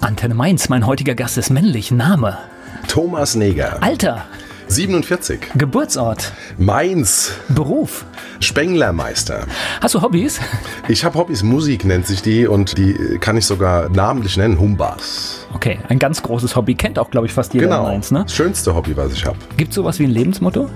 [0.00, 1.90] Antenne Mainz, mein heutiger Gast ist männlich.
[1.90, 2.38] Name?
[2.86, 3.82] Thomas Neger.
[3.82, 4.24] Alter?
[4.68, 5.40] 47.
[5.56, 6.32] Geburtsort?
[6.58, 7.32] Mainz.
[7.48, 8.04] Beruf?
[8.40, 9.46] Spenglermeister.
[9.80, 10.40] Hast du Hobbys?
[10.88, 15.46] Ich habe Hobbys, Musik nennt sich die und die kann ich sogar namentlich nennen, Humbas.
[15.54, 16.74] Okay, ein ganz großes Hobby.
[16.74, 18.22] Kennt auch, glaube ich, fast jeder Genau, in Mainz, ne?
[18.24, 19.38] das schönste Hobby, was ich habe.
[19.56, 20.68] Gibt es sowas wie ein Lebensmotto?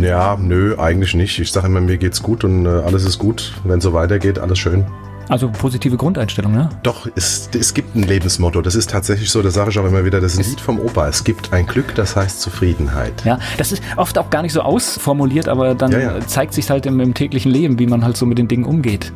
[0.00, 1.38] Ja, nö, eigentlich nicht.
[1.38, 3.54] Ich sage immer, mir geht's gut und äh, alles ist gut.
[3.64, 4.84] Wenn so weitergeht, alles schön.
[5.28, 6.70] Also positive Grundeinstellung, ne?
[6.82, 8.62] Doch, es, es gibt ein Lebensmotto.
[8.62, 10.78] Das ist tatsächlich so, das sage ich auch immer wieder, das ist ein Lied vom
[10.80, 11.06] Opa.
[11.08, 13.12] Es gibt ein Glück, das heißt Zufriedenheit.
[13.24, 16.26] Ja, das ist oft auch gar nicht so ausformuliert, aber dann Ja, ja.
[16.26, 19.12] zeigt sich halt im, im täglichen Leben, wie man halt so mit den Dingen umgeht.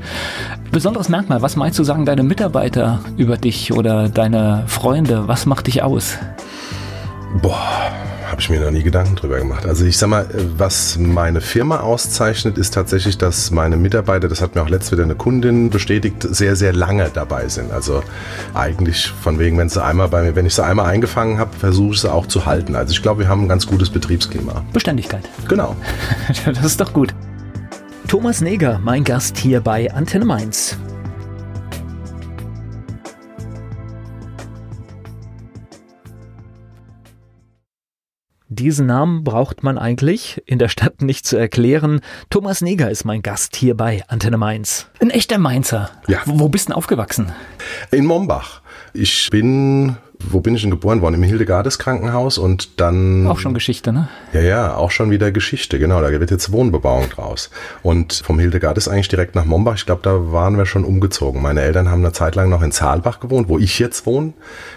[0.70, 5.28] Besonderes Merkmal, was meinst du sagen deine Mitarbeiter über dich oder deine Freunde?
[5.28, 6.18] Was macht dich aus?
[7.40, 7.90] Boah,
[8.32, 9.66] habe ich mir noch nie Gedanken drüber gemacht.
[9.66, 14.40] Also ich sag mal, äh, was meine Firma auszeichnet, ist tatsächlich, dass meine Mitarbeiter, das
[14.40, 17.70] hat mir auch letztes wieder eine Kundin bestätigt, sehr, sehr lange dabei sind.
[17.70, 18.02] Also
[18.54, 21.92] eigentlich von wegen, wenn sie einmal bei mir, wenn ich sie einmal eingefangen habe, versuche
[21.92, 22.74] ich sie auch zu halten.
[22.74, 24.64] Also ich glaube, wir haben ein ganz gutes Betriebsklima.
[24.72, 25.28] Beständigkeit.
[25.48, 25.76] Genau.
[26.44, 27.14] Das ist doch gut.
[28.08, 30.76] Thomas Neger, mein Gast hier bei Antenne Mainz.
[38.54, 42.00] Diesen Namen braucht man eigentlich in der Stadt nicht zu erklären.
[42.28, 44.88] Thomas Neger ist mein Gast hier bei Antenne Mainz.
[45.00, 45.90] Ein echter Mainzer.
[46.06, 46.20] Ja.
[46.26, 47.32] Wo, wo bist du denn aufgewachsen?
[47.90, 48.60] In Mombach.
[48.92, 49.96] Ich bin,
[50.30, 51.14] wo bin ich denn geboren worden?
[51.14, 53.26] Im Hildegardes Krankenhaus und dann...
[53.26, 54.08] Auch schon Geschichte, ne?
[54.32, 56.00] Ja, ja, auch schon wieder Geschichte, genau.
[56.00, 57.50] Da wird jetzt Wohnbebauung draus.
[57.82, 59.74] Und vom Hildegard ist eigentlich direkt nach Mombach.
[59.76, 61.42] Ich glaube, da waren wir schon umgezogen.
[61.42, 64.32] Meine Eltern haben eine Zeit lang noch in Zahlbach gewohnt, wo ich jetzt wohne.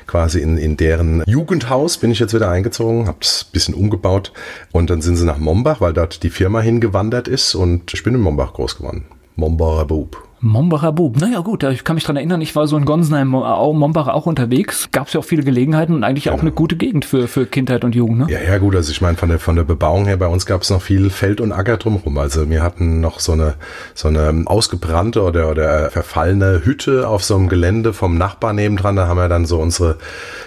[0.08, 4.32] Quasi in, in deren Jugendhaus bin ich jetzt wieder eingezogen, habe es ein bisschen umgebaut.
[4.72, 7.56] Und dann sind sie nach Mombach, weil dort die Firma hingewandert ist.
[7.56, 9.06] Und ich bin in Mombach groß geworden.
[9.36, 10.25] Mombacher Bub.
[10.46, 11.20] Mombacher Bub.
[11.20, 14.28] Naja gut, ich kann mich dran erinnern, ich war so in Gonsenheim, Au- Mombach auch
[14.28, 14.90] unterwegs.
[14.92, 17.84] Gab es ja auch viele Gelegenheiten und eigentlich auch eine gute Gegend für, für Kindheit
[17.84, 18.20] und Jugend.
[18.20, 18.28] Ne?
[18.30, 20.62] Ja, ja, gut, also ich meine, von der, von der Bebauung her, bei uns gab
[20.62, 22.18] es noch viel Feld und Acker drumherum.
[22.20, 23.56] Also wir hatten noch so eine,
[23.96, 28.96] so eine ausgebrannte oder, oder verfallene Hütte auf so einem Gelände vom Nachbar nebendran.
[28.96, 29.98] Da haben wir dann so unsere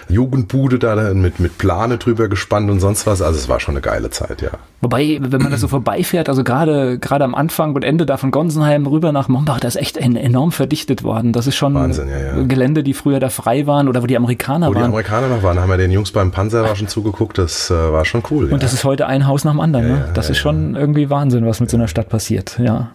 [0.07, 3.21] Jugendbude da mit, mit Plane drüber gespannt und sonst was.
[3.21, 4.51] Also es war schon eine geile Zeit, ja.
[4.81, 8.31] Wobei, wenn man da so vorbeifährt, also gerade gerade am Anfang und Ende da von
[8.31, 11.33] Gonsenheim rüber nach Mombach, da ist echt en- enorm verdichtet worden.
[11.33, 12.43] Das ist schon Wahnsinn, ja, ja.
[12.43, 14.85] Gelände, die früher da frei waren oder wo die Amerikaner Wo die waren.
[14.91, 17.37] Amerikaner noch waren, haben wir den Jungs beim Panzerwaschen zugeguckt.
[17.37, 18.51] Das äh, war schon cool.
[18.51, 19.87] und das ist heute ein Haus nach dem anderen.
[19.87, 20.03] ne?
[20.07, 22.59] ja, Das ja, ist schon irgendwie Wahnsinn, was mit so einer Stadt passiert.
[22.63, 22.91] Ja.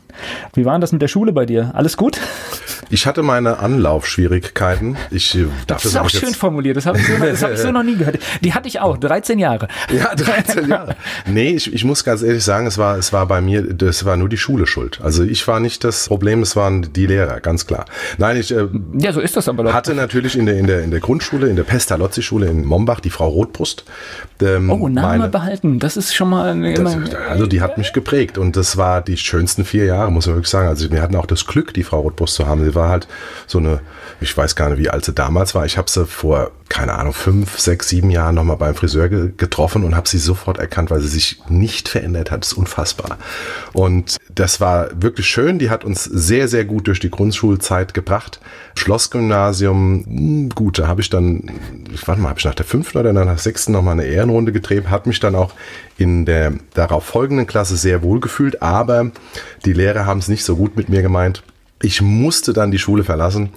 [0.52, 1.72] Wie war denn das mit der Schule bei dir?
[1.74, 2.18] Alles gut?
[2.94, 4.96] Ich hatte meine Anlaufschwierigkeiten.
[5.10, 6.76] Ich äh, darf Das ist auch schön jetzt- formuliert.
[6.76, 8.18] Das habe ich, so, hab ich so noch nie gehört.
[8.42, 9.68] Die hatte ich auch, 13 Jahre.
[9.94, 10.96] Ja, 13 Jahre.
[11.26, 14.16] Nee, ich, ich muss ganz ehrlich sagen, es war, es war bei mir, das war
[14.16, 15.00] nur die Schule schuld.
[15.02, 17.84] Also ich war nicht das Problem, es waren die Lehrer, ganz klar.
[18.18, 18.66] Nein, ich äh,
[18.98, 19.72] Ja, so ist das aber doch.
[19.72, 23.10] hatte natürlich in der, in der, in der Grundschule, in der Pestalozzi-Schule in Mombach, die
[23.10, 23.84] Frau Rotbrust.
[24.42, 25.78] Ähm, Oh, Name meine- behalten.
[25.78, 26.96] Das ist schon mal eine, das,
[27.28, 30.50] also die hat mich geprägt und das war die schönsten vier Jahre, muss man wirklich
[30.50, 30.68] sagen.
[30.68, 32.64] Also wir hatten auch das Glück, die Frau Rotbrust zu haben.
[32.64, 33.08] Sie war halt
[33.46, 33.80] so eine,
[34.20, 35.66] ich weiß gar nicht, wie alt sie damals war.
[35.66, 39.84] Ich habe sie vor, keine Ahnung, fünf, sechs, sieben Jahren nochmal beim Friseur ge getroffen
[39.84, 42.42] und habe sie sofort erkannt, weil sie sich nicht verändert hat.
[42.42, 43.18] Das ist unfassbar.
[43.72, 45.58] Und das war wirklich schön.
[45.58, 48.40] Die hat uns sehr, sehr gut durch die Grundschulzeit gebracht.
[48.76, 51.50] Schlossgymnasium, mh, gut, da habe ich dann,
[51.92, 54.52] ich warte mal, habe ich nach der fünften oder nach der sechsten nochmal eine Ehrenrunde
[54.52, 55.52] gedreht, hat mich dann auch
[55.96, 59.10] in der darauf folgenden Klasse sehr wohl gefühlt, aber
[59.64, 61.42] die Lehrer haben es nicht so gut mit mir gemeint.
[61.84, 63.50] Ich musste dann die Schule verlassen,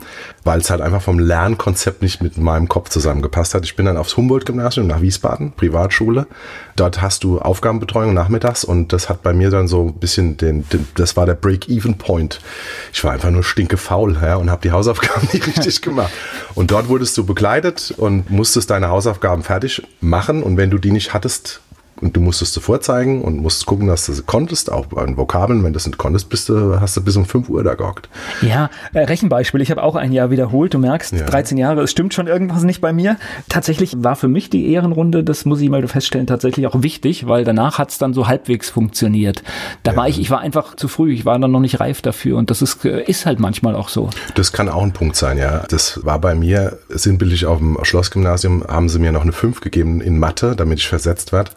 [0.44, 3.64] weil es halt einfach vom Lernkonzept nicht mit meinem Kopf zusammengepasst hat.
[3.64, 6.28] Ich bin dann aufs Humboldt-Gymnasium nach Wiesbaden, Privatschule.
[6.76, 10.68] Dort hast du Aufgabenbetreuung nachmittags und das hat bei mir dann so ein bisschen den,
[10.68, 12.42] den das war der Break-Even-Point.
[12.92, 16.12] Ich war einfach nur stinke faul ja, und habe die Hausaufgaben nicht richtig gemacht.
[16.54, 20.92] Und dort wurdest du begleitet und musstest deine Hausaufgaben fertig machen und wenn du die
[20.92, 21.62] nicht hattest,
[22.02, 25.64] und du musstest sie vorzeigen und musst gucken, dass du sie konntest, auch an Vokabeln.
[25.64, 28.10] Wenn du das nicht konntest, bist du, hast du bis um 5 Uhr da gehockt.
[28.42, 29.62] Ja, äh, Rechenbeispiel.
[29.62, 30.74] Ich habe auch ein Jahr wiederholt.
[30.74, 31.26] Du merkst, Ja.
[31.26, 33.18] 13 Jahre, es stimmt schon irgendwas nicht bei mir.
[33.50, 37.44] Tatsächlich war für mich die Ehrenrunde, das muss ich mal feststellen, tatsächlich auch wichtig, weil
[37.44, 39.44] danach hat es dann so halbwegs funktioniert.
[39.84, 42.38] Da war ich, ich war einfach zu früh, ich war dann noch nicht reif dafür
[42.38, 44.10] und das ist, äh, ist halt manchmal auch so.
[44.36, 45.64] Das kann auch ein Punkt sein, ja.
[45.70, 50.02] Das war bei mir sinnbildlich auf dem Schlossgymnasium, haben sie mir noch eine 5 gegeben
[50.02, 51.52] in Mathe, damit ich versetzt werde.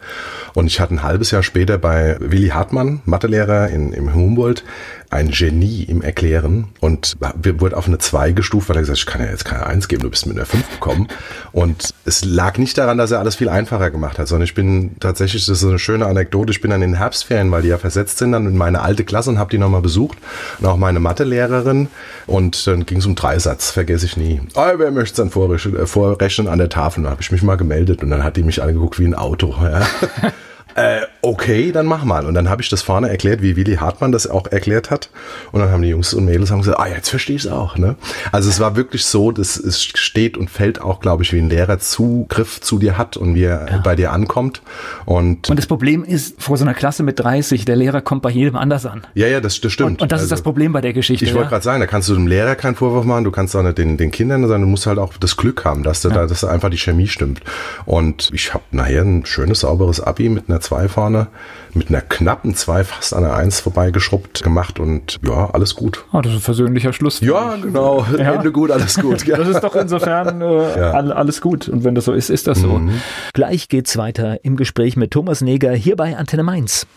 [0.53, 4.63] Und ich hatte ein halbes Jahr später bei Willi Hartmann, Mathelehrer in, im Humboldt,
[5.11, 7.17] ein Genie im Erklären und
[7.59, 9.89] wurde auf eine 2 gestuft, weil er gesagt hat, ich kann ja jetzt keine 1
[9.89, 11.09] geben, du bist mit einer 5 gekommen.
[11.51, 14.95] Und es lag nicht daran, dass er alles viel einfacher gemacht hat, sondern ich bin
[15.01, 17.77] tatsächlich, das ist eine schöne Anekdote, ich bin dann in den Herbstferien, weil die ja
[17.77, 20.17] versetzt sind, dann in meine alte Klasse und habe die nochmal besucht
[20.59, 21.89] und auch meine Mathelehrerin
[22.25, 24.39] und dann ging es um Dreisatz, vergesse ich nie.
[24.55, 27.03] Oh, wer möchte es dann vorrechnen, vorrechnen an der Tafel?
[27.03, 29.55] Da habe ich mich mal gemeldet und dann hat die mich angeguckt wie ein Auto.
[29.61, 29.85] Ja.
[30.75, 32.25] äh, okay, dann mach mal.
[32.25, 35.09] Und dann habe ich das vorne erklärt, wie Willi Hartmann das auch erklärt hat.
[35.51, 37.77] Und dann haben die Jungs und Mädels haben gesagt, ah, jetzt verstehe ich es auch.
[37.77, 37.95] Ne?
[38.31, 41.49] Also es war wirklich so, dass es steht und fällt auch, glaube ich, wie ein
[41.49, 43.77] Lehrer Zugriff zu dir hat und wie er ja.
[43.79, 44.61] bei dir ankommt.
[45.05, 48.29] Und, und das Problem ist, vor so einer Klasse mit 30, der Lehrer kommt bei
[48.29, 49.01] jedem anders an.
[49.13, 49.91] Ja, ja, das, das stimmt.
[49.91, 51.25] Und, und das also, ist das Problem bei der Geschichte.
[51.25, 51.49] Ich wollte ja?
[51.49, 53.97] gerade sagen, da kannst du dem Lehrer keinen Vorwurf machen, du kannst auch nicht den,
[53.97, 56.09] den Kindern, sondern du musst halt auch das Glück haben, dass, ja.
[56.11, 57.41] da, dass da einfach die Chemie stimmt.
[57.85, 61.27] Und ich habe nachher ein schönes, sauberes Abi mit einer 2 vorne
[61.73, 66.05] mit einer knappen 2 fast an der 1 vorbeigeschrubbt gemacht und ja, alles gut.
[66.11, 67.19] Ah, das ist ein versöhnlicher Schluss.
[67.21, 68.05] Ja, genau.
[68.17, 68.33] Ja.
[68.33, 69.27] Ende gut, alles gut.
[69.27, 70.91] das ist doch insofern äh, ja.
[70.91, 71.67] alles gut.
[71.67, 72.79] Und wenn das so ist, ist das so.
[72.79, 73.01] Mhm.
[73.33, 76.87] Gleich geht's weiter im Gespräch mit Thomas Neger hier bei Antenne Mainz.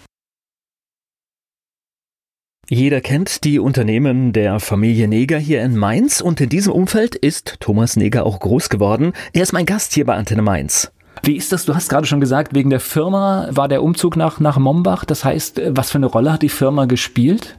[2.69, 7.57] Jeder kennt die Unternehmen der Familie Neger hier in Mainz und in diesem Umfeld ist
[7.61, 9.13] Thomas Neger auch groß geworden.
[9.35, 10.91] Er ist mein Gast hier bei Antenne Mainz.
[11.23, 11.65] Wie ist das?
[11.65, 15.05] Du hast gerade schon gesagt, wegen der Firma war der Umzug nach, nach Mombach.
[15.05, 17.57] Das heißt, was für eine Rolle hat die Firma gespielt?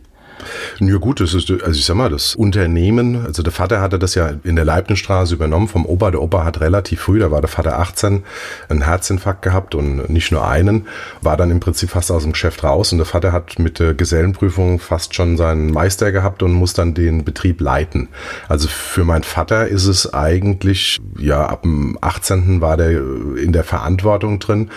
[0.80, 4.15] Ja gut, das ist, also ich sag mal, das Unternehmen, also der Vater hatte das
[4.15, 6.12] ja in der Leibnizstraße übernommen vom Opa.
[6.12, 8.24] Der Opa hat relativ früh, da war der Vater 18,
[8.69, 10.88] einen Herzinfarkt gehabt und nicht nur einen,
[11.21, 13.94] war dann im Prinzip fast aus dem Geschäft raus und der Vater hat mit der
[13.94, 18.09] Gesellenprüfung fast schon seinen Meister gehabt und muss dann den Betrieb leiten.
[18.48, 22.62] Also für meinen Vater ist es eigentlich, ja, ab dem 18.
[22.62, 24.69] war der in der Verantwortung drin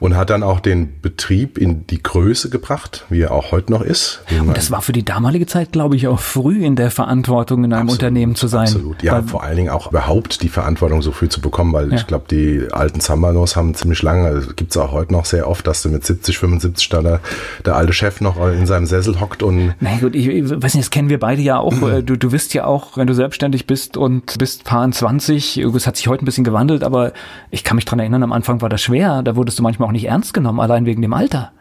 [0.00, 3.82] und hat dann auch den Betrieb in die Größe gebracht, wie er auch heute noch
[3.82, 4.20] ist.
[4.38, 7.72] Und das war für die damalige Zeit, glaube ich, auch früh in der Verantwortung in
[7.72, 8.66] einem absolut, Unternehmen zu sein.
[8.66, 11.90] Absolut, ja, weil, vor allen Dingen auch überhaupt die Verantwortung so früh zu bekommen, weil
[11.90, 11.96] ja.
[11.96, 15.48] ich glaube, die alten Zambanos haben ziemlich lange, also gibt es auch heute noch sehr
[15.48, 17.20] oft, dass du mit 70, 75 da der,
[17.64, 19.74] der alte Chef noch in seinem Sessel hockt und.
[19.80, 21.72] Na gut, ich, ich weiß nicht, das kennen wir beide ja auch.
[21.72, 21.88] Mhm.
[22.08, 25.96] Du, du wirst ja auch, wenn du selbstständig bist und bist paar 20, es hat
[25.96, 27.12] sich heute ein bisschen gewandelt, aber
[27.50, 29.22] ich kann mich dran erinnern, am Anfang war das schwer.
[29.22, 31.52] Da wurdest du manchmal auch nicht ernst genommen, allein wegen dem Alter.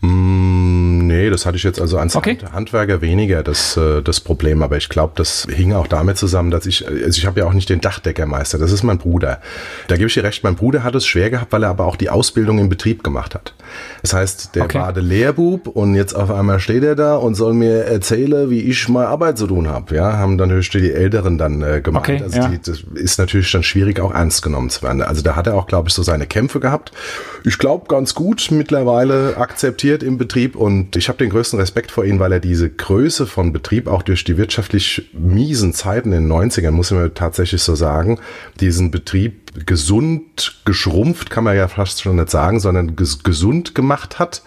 [0.00, 2.38] Mm, nee, das hatte ich jetzt also als okay.
[2.52, 6.66] Handwerker weniger das, äh, das Problem, aber ich glaube, das hing auch damit zusammen, dass
[6.66, 9.40] ich, also ich habe ja auch nicht den Dachdeckermeister, das ist mein Bruder.
[9.88, 11.96] Da gebe ich dir recht, mein Bruder hat es schwer gehabt, weil er aber auch
[11.96, 13.54] die Ausbildung im Betrieb gemacht hat.
[14.02, 14.78] Das heißt, der okay.
[14.78, 18.60] war der Lehrbub und jetzt auf einmal steht er da und soll mir erzählen, wie
[18.60, 19.96] ich meine Arbeit zu tun habe.
[19.96, 22.08] Ja, haben dann natürlich die Älteren dann äh, gemeint.
[22.08, 22.48] Okay, also ja.
[22.48, 25.02] die, das ist natürlich dann schwierig, auch ernst genommen zu werden.
[25.02, 26.92] Also da hat er auch, glaube ich, so seine Kämpfe gehabt.
[27.44, 31.90] Ich glaube, ganz gut mittlerweile akzeptiert investiert im Betrieb und ich habe den größten Respekt
[31.90, 36.28] vor ihm, weil er diese Größe von Betrieb auch durch die wirtschaftlich miesen Zeiten in
[36.28, 38.18] den 90ern, muss man tatsächlich so sagen,
[38.60, 44.18] diesen Betrieb gesund geschrumpft, kann man ja fast schon nicht sagen, sondern ges gesund gemacht
[44.18, 44.42] hat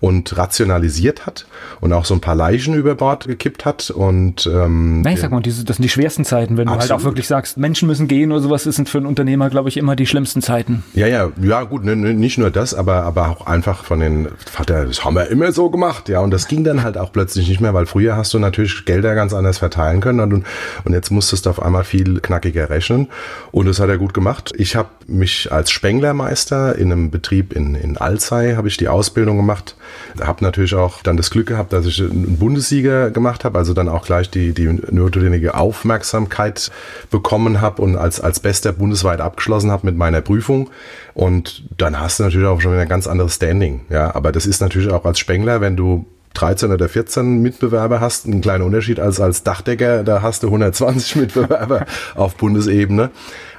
[0.00, 1.46] und rationalisiert hat
[1.80, 3.90] und auch so ein paar Leichen über Bord gekippt hat.
[3.90, 6.90] Und ähm, Nein, ich sag mal, diese, das sind die schwersten Zeiten, wenn absolut.
[6.90, 9.50] du halt auch wirklich sagst, Menschen müssen gehen oder sowas, das sind für einen Unternehmer,
[9.50, 10.82] glaube ich, immer die schlimmsten Zeiten.
[10.94, 14.28] Ja, ja, ja, gut, ne, ne, nicht nur das, aber, aber auch einfach von den,
[14.50, 17.48] Vater, das haben wir immer so gemacht, ja, und das ging dann halt auch plötzlich
[17.48, 20.44] nicht mehr, weil früher hast du natürlich Gelder ganz anders verteilen können und,
[20.84, 23.08] und jetzt musstest du auf einmal viel knackiger rechnen
[23.52, 24.52] und das hat er gut gemacht.
[24.56, 29.36] Ich habe mich als Spenglermeister in einem Betrieb in, in Alzey, habe ich die Ausbildung
[29.36, 29.76] gemacht,
[30.20, 33.88] habe natürlich auch dann das Glück gehabt, dass ich einen Bundessieger gemacht habe, also dann
[33.88, 36.70] auch gleich die, die notwendige Aufmerksamkeit
[37.10, 40.70] bekommen habe und als, als Bester bundesweit abgeschlossen habe mit meiner Prüfung.
[41.14, 43.82] Und dann hast du natürlich auch schon wieder ein ganz anderes Standing.
[43.90, 48.26] Ja, aber das ist natürlich auch als Spengler, wenn du 13 oder 14 Mitbewerber hast,
[48.26, 51.86] ein kleiner Unterschied als als Dachdecker, da hast du 120 Mitbewerber
[52.16, 53.10] auf Bundesebene.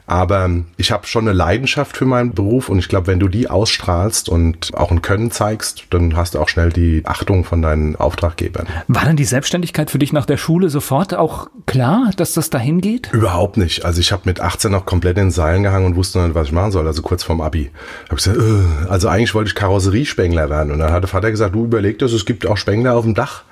[0.07, 3.49] Aber ich habe schon eine Leidenschaft für meinen Beruf und ich glaube, wenn du die
[3.49, 7.95] ausstrahlst und auch ein Können zeigst, dann hast du auch schnell die Achtung von deinen
[7.95, 8.67] Auftraggebern.
[8.87, 12.81] War dann die Selbstständigkeit für dich nach der Schule sofort auch klar, dass das dahin
[12.81, 13.11] geht?
[13.13, 13.85] Überhaupt nicht.
[13.85, 16.47] Also ich habe mit 18 noch komplett in den Seilen gehangen und wusste nicht, was
[16.47, 17.71] ich machen soll, also kurz vorm Abi.
[18.09, 21.55] Hab gesagt, äh, also eigentlich wollte ich Karosseriespengler werden und dann hat der Vater gesagt,
[21.55, 23.43] du überleg das, es gibt auch Spengler auf dem Dach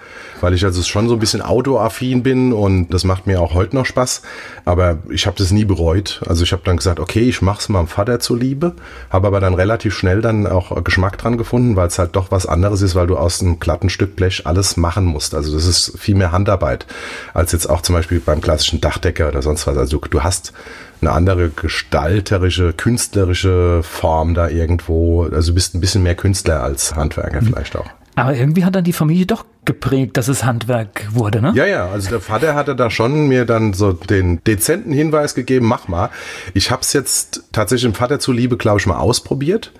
[0.44, 3.78] weil ich also schon so ein bisschen autoaffin bin und das macht mir auch heute
[3.78, 4.24] noch Spaß.
[4.66, 6.22] Aber ich habe das nie bereut.
[6.28, 8.74] Also ich habe dann gesagt, okay, ich mache es meinem Vater zuliebe,
[9.10, 12.46] habe aber dann relativ schnell dann auch Geschmack dran gefunden, weil es halt doch was
[12.46, 15.34] anderes ist, weil du aus einem glatten Stück Blech alles machen musst.
[15.34, 16.88] Also das ist viel mehr Handarbeit
[17.34, 19.78] als jetzt auch zum Beispiel beim klassischen Dachdecker oder sonst was.
[19.78, 20.52] Also du hast
[21.00, 25.24] eine andere gestalterische, künstlerische Form da irgendwo.
[25.24, 27.46] Also du bist ein bisschen mehr Künstler als Handwerker mhm.
[27.46, 27.88] vielleicht auch.
[28.16, 31.53] Aber irgendwie hat dann die Familie doch geprägt, dass es Handwerk wurde, ne?
[31.55, 35.67] Ja, ja, also der Vater hatte da schon mir dann so den dezenten Hinweis gegeben,
[35.67, 36.10] mach mal.
[36.53, 39.72] Ich habe es jetzt tatsächlich dem Vater zuliebe, glaube ich, mal ausprobiert.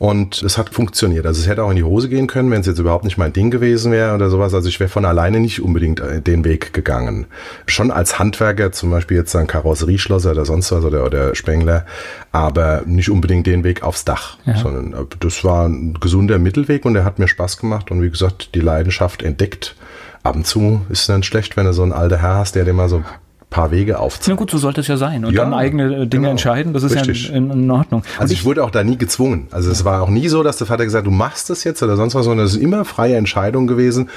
[0.00, 1.26] Und es hat funktioniert.
[1.26, 3.34] Also es hätte auch in die Hose gehen können, wenn es jetzt überhaupt nicht mein
[3.34, 4.54] Ding gewesen wäre oder sowas.
[4.54, 7.26] Also ich wäre von alleine nicht unbedingt äh, den Weg gegangen.
[7.66, 11.84] Schon als Handwerker, zum Beispiel jetzt ein Karosserieschlosser oder sonst was oder, oder Spengler,
[12.32, 14.38] aber nicht unbedingt den Weg aufs Dach.
[14.46, 14.56] Ja.
[14.56, 18.08] Sondern äh, das war ein gesunder Mittelweg und der hat mir Spaß gemacht und wie
[18.08, 19.74] gesagt, die Leidenschaft entdeckt.
[20.22, 22.64] Ab und zu ist es dann schlecht, wenn du so einen alten Herr hast, der
[22.64, 23.02] dir mal so
[23.50, 24.28] paar Wege aufzeigt.
[24.28, 25.24] Na gut, so sollte es ja sein.
[25.24, 26.30] Und ja, dann eigene Dinge genau.
[26.30, 27.28] entscheiden, das ist Richtig.
[27.28, 28.02] ja in, in, Ordnung.
[28.02, 29.48] Und also ich, ich, wurde auch da nie gezwungen.
[29.50, 31.82] Also es war auch nie so, dass der Vater gesagt hat, du machst das jetzt
[31.82, 34.08] oder sonst was, sondern es ist immer freie Entscheidung gewesen.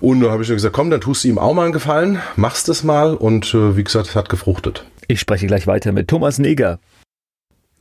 [0.00, 2.68] Und da habe ich gesagt, komm, dann tust du ihm auch mal einen Gefallen, machst
[2.68, 4.84] es mal und äh, wie gesagt, es hat gefruchtet.
[5.08, 6.78] Ich spreche gleich weiter mit Thomas Neger.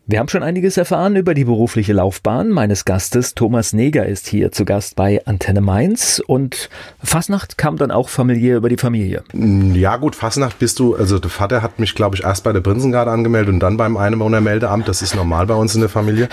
[0.09, 3.35] Wir haben schon einiges erfahren über die berufliche Laufbahn meines Gastes.
[3.35, 6.69] Thomas Neger ist hier zu Gast bei Antenne Mainz und
[7.03, 9.25] Fasnacht kam dann auch familiär über die Familie.
[9.33, 12.61] Ja gut, Fasnacht bist du, also der Vater hat mich glaube ich erst bei der
[12.61, 16.29] Prinzengarde angemeldet und dann beim Einwohnermeldeamt, das ist normal bei uns in der Familie.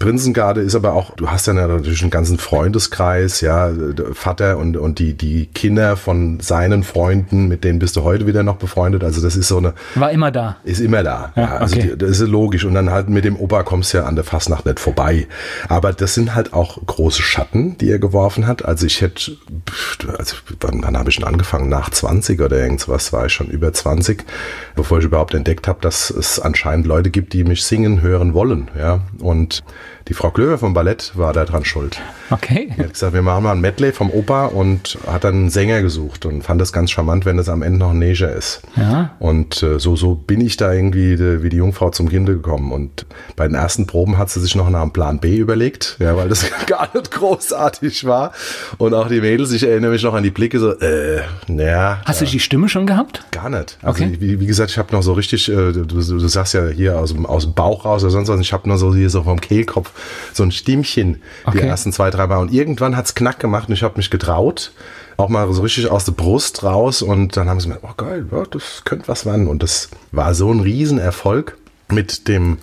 [0.00, 3.70] Prinzengarde ist aber auch, du hast ja natürlich einen ganzen Freundeskreis, ja,
[4.14, 8.42] Vater und, und die, die Kinder von seinen Freunden, mit denen bist du heute wieder
[8.42, 9.74] noch befreundet, also das ist so eine...
[9.94, 10.56] War immer da.
[10.64, 11.90] Ist immer da, ja, ja also okay.
[11.92, 14.24] die, das ist logisch und dann halt mit dem Opa kommst du ja an der
[14.24, 15.26] Fastnacht nicht vorbei.
[15.68, 18.64] Aber das sind halt auch große Schatten, die er geworfen hat.
[18.64, 19.36] Also ich hätte,
[20.18, 21.68] also wann, wann habe ich schon angefangen?
[21.68, 24.24] Nach 20 oder irgendwas war ich schon über 20,
[24.74, 28.70] bevor ich überhaupt entdeckt habe, dass es anscheinend Leute gibt, die mich singen hören wollen.
[28.76, 29.62] Ja, und
[30.08, 32.00] die Frau Klöver vom Ballett war da dran schuld.
[32.30, 32.72] Okay.
[32.76, 35.82] Die hat gesagt, wir machen mal ein Medley vom Opa und hat dann einen Sänger
[35.82, 38.62] gesucht und fand das ganz charmant, wenn das am Ende noch ein Neger ist.
[38.76, 39.14] Ja.
[39.18, 42.72] Und äh, so, so bin ich da irgendwie de, wie die Jungfrau zum Kinde gekommen.
[42.72, 43.06] Und
[43.36, 46.28] bei den ersten Proben hat sie sich noch nach einem Plan B überlegt, ja, weil
[46.28, 48.32] das gar nicht großartig war.
[48.78, 52.00] Und auch die Mädels, ich erinnere mich noch an die Blicke so, äh, naja.
[52.04, 52.26] Hast ja.
[52.26, 53.24] du die Stimme schon gehabt?
[53.30, 53.78] Gar nicht.
[53.82, 54.16] Also okay.
[54.18, 57.12] wie, wie gesagt, ich habe noch so richtig, äh, du, du, sagst ja hier aus
[57.12, 59.40] dem, aus dem Bauch raus oder sonst was, ich habe nur so hier so vom
[59.40, 59.92] Kehlkopf
[60.32, 61.60] so ein Stimmchen okay.
[61.60, 62.38] die ersten zwei, drei Mal.
[62.38, 64.72] Und irgendwann hat's knack gemacht und ich habe mich getraut.
[65.16, 68.26] Auch mal so richtig aus der Brust raus und dann haben sie mir, oh geil,
[68.50, 69.46] das könnte was werden.
[69.46, 71.56] Und das war so ein Riesenerfolg
[71.88, 72.58] mit dem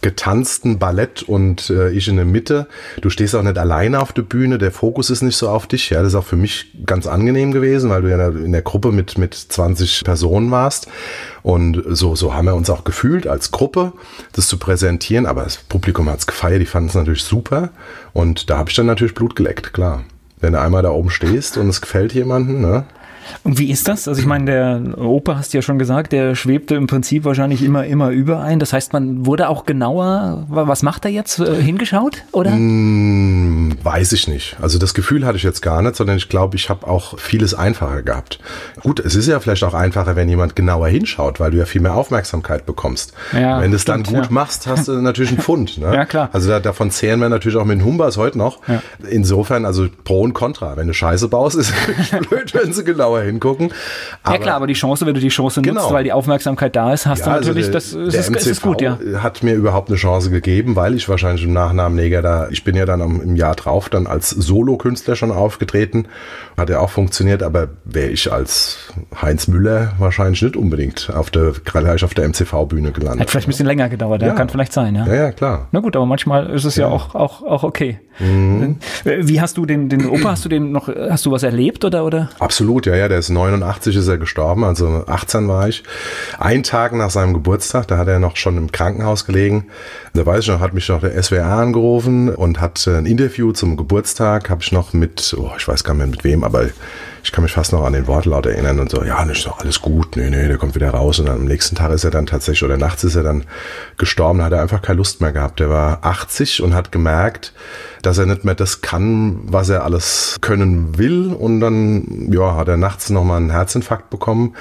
[0.00, 2.68] getanzten Ballett und äh, ich in der Mitte.
[3.00, 5.90] Du stehst auch nicht alleine auf der Bühne, der Fokus ist nicht so auf dich.
[5.90, 8.92] Ja, das ist auch für mich ganz angenehm gewesen, weil du ja in der Gruppe
[8.92, 10.86] mit, mit 20 Personen warst.
[11.42, 13.92] Und so, so haben wir uns auch gefühlt als Gruppe,
[14.32, 15.26] das zu präsentieren.
[15.26, 17.70] Aber das Publikum hat es gefeiert, die fanden es natürlich super.
[18.12, 20.04] Und da habe ich dann natürlich Blut geleckt, klar.
[20.40, 22.84] Wenn du einmal da oben stehst und es gefällt jemandem, ne?
[23.44, 24.08] Und wie ist das?
[24.08, 27.62] Also ich meine, der Opa hast du ja schon gesagt, der schwebte im Prinzip wahrscheinlich
[27.62, 28.58] immer, immer überein.
[28.58, 32.52] Das heißt, man wurde auch genauer, was macht er jetzt, äh, hingeschaut, oder?
[32.52, 34.56] Hm, weiß ich nicht.
[34.60, 37.54] Also das Gefühl hatte ich jetzt gar nicht, sondern ich glaube, ich habe auch vieles
[37.54, 38.38] einfacher gehabt.
[38.82, 41.80] Gut, es ist ja vielleicht auch einfacher, wenn jemand genauer hinschaut, weil du ja viel
[41.80, 43.12] mehr Aufmerksamkeit bekommst.
[43.32, 44.26] Ja, wenn du es dann gut ja.
[44.30, 45.78] machst, hast du natürlich einen Pfund.
[45.78, 45.88] Ne?
[45.98, 46.28] Ja, klar.
[46.32, 48.60] Also da, davon zehren wir natürlich auch mit den Humbas heute noch.
[48.68, 48.82] Ja.
[49.10, 50.76] Insofern, also Pro und Contra.
[50.76, 53.72] Wenn du Scheiße baust, ist es blöd, wenn sie genauer genauer hingucken.
[54.22, 55.92] Aber ja klar, aber die Chance, wenn du die Chance nutzt, genau.
[55.92, 58.62] weil die Aufmerksamkeit da ist, hast ja, du also natürlich, also der, das ist, ist
[58.62, 58.98] gut, ja.
[59.18, 62.76] hat mir überhaupt eine Chance gegeben, weil ich wahrscheinlich im Nachnamen Neger da, ich bin
[62.76, 66.06] ja dann im Jahr drauf dann als Solo-Künstler schon aufgetreten,
[66.56, 71.52] hat ja auch funktioniert, aber wäre ich als Heinz Müller wahrscheinlich nicht unbedingt auf der,
[71.64, 73.20] gleich auf der MCV-Bühne gelandet.
[73.20, 74.34] Hat vielleicht ein bisschen länger gedauert, ja.
[74.34, 75.06] kann vielleicht sein, ja.
[75.06, 75.68] Ja, ja, klar.
[75.72, 78.00] Na gut, aber manchmal ist es ja, ja auch, auch, auch okay.
[78.18, 78.76] Mhm.
[79.04, 82.04] Wie hast du den, den Opa, hast du den noch, hast du was erlebt oder,
[82.04, 82.30] oder?
[82.38, 85.82] Absolut, ja, ja, der ist 89 ist er gestorben, also 18 war ich.
[86.38, 89.66] Ein Tag nach seinem Geburtstag, da hat er noch schon im Krankenhaus gelegen.
[90.14, 93.76] Da weiß ich noch, hat mich noch der SWR angerufen und hat ein Interview zum
[93.76, 96.66] Geburtstag, habe ich noch mit, oh, ich weiß gar nicht mehr mit wem, aber
[97.22, 99.82] ich kann mich fast noch an den Wortlaut erinnern und so, ja, ist doch alles
[99.82, 101.18] gut, nee, nee, der kommt wieder raus.
[101.18, 103.44] Und dann am nächsten Tag ist er dann tatsächlich, oder nachts ist er dann
[103.96, 105.60] gestorben, hat er einfach keine Lust mehr gehabt.
[105.60, 107.52] Der war 80 und hat gemerkt,
[108.08, 111.26] dass er nicht mehr das kann, was er alles können will.
[111.26, 114.54] Und dann, ja, hat er nachts nochmal einen Herzinfarkt bekommen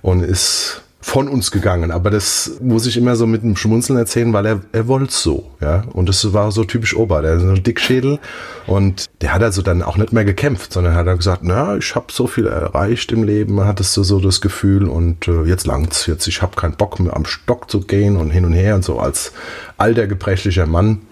[0.00, 1.90] und ist von uns gegangen.
[1.90, 5.50] Aber das muss ich immer so mit einem Schmunzeln erzählen, weil er, er wollte so.
[5.60, 5.84] Ja?
[5.92, 7.20] Und das war so typisch Opa.
[7.20, 8.20] Der ist so ein Dickschädel
[8.66, 11.94] und der hat also dann auch nicht mehr gekämpft, sondern hat dann gesagt, na, ich
[11.94, 16.06] habe so viel erreicht im Leben, hattest du so das Gefühl und äh, jetzt langt's.
[16.06, 18.82] Jetzt, ich habe keinen Bock mehr am Stock zu gehen und hin und her und
[18.82, 19.32] so als
[19.76, 21.02] alter gebrechlicher Mann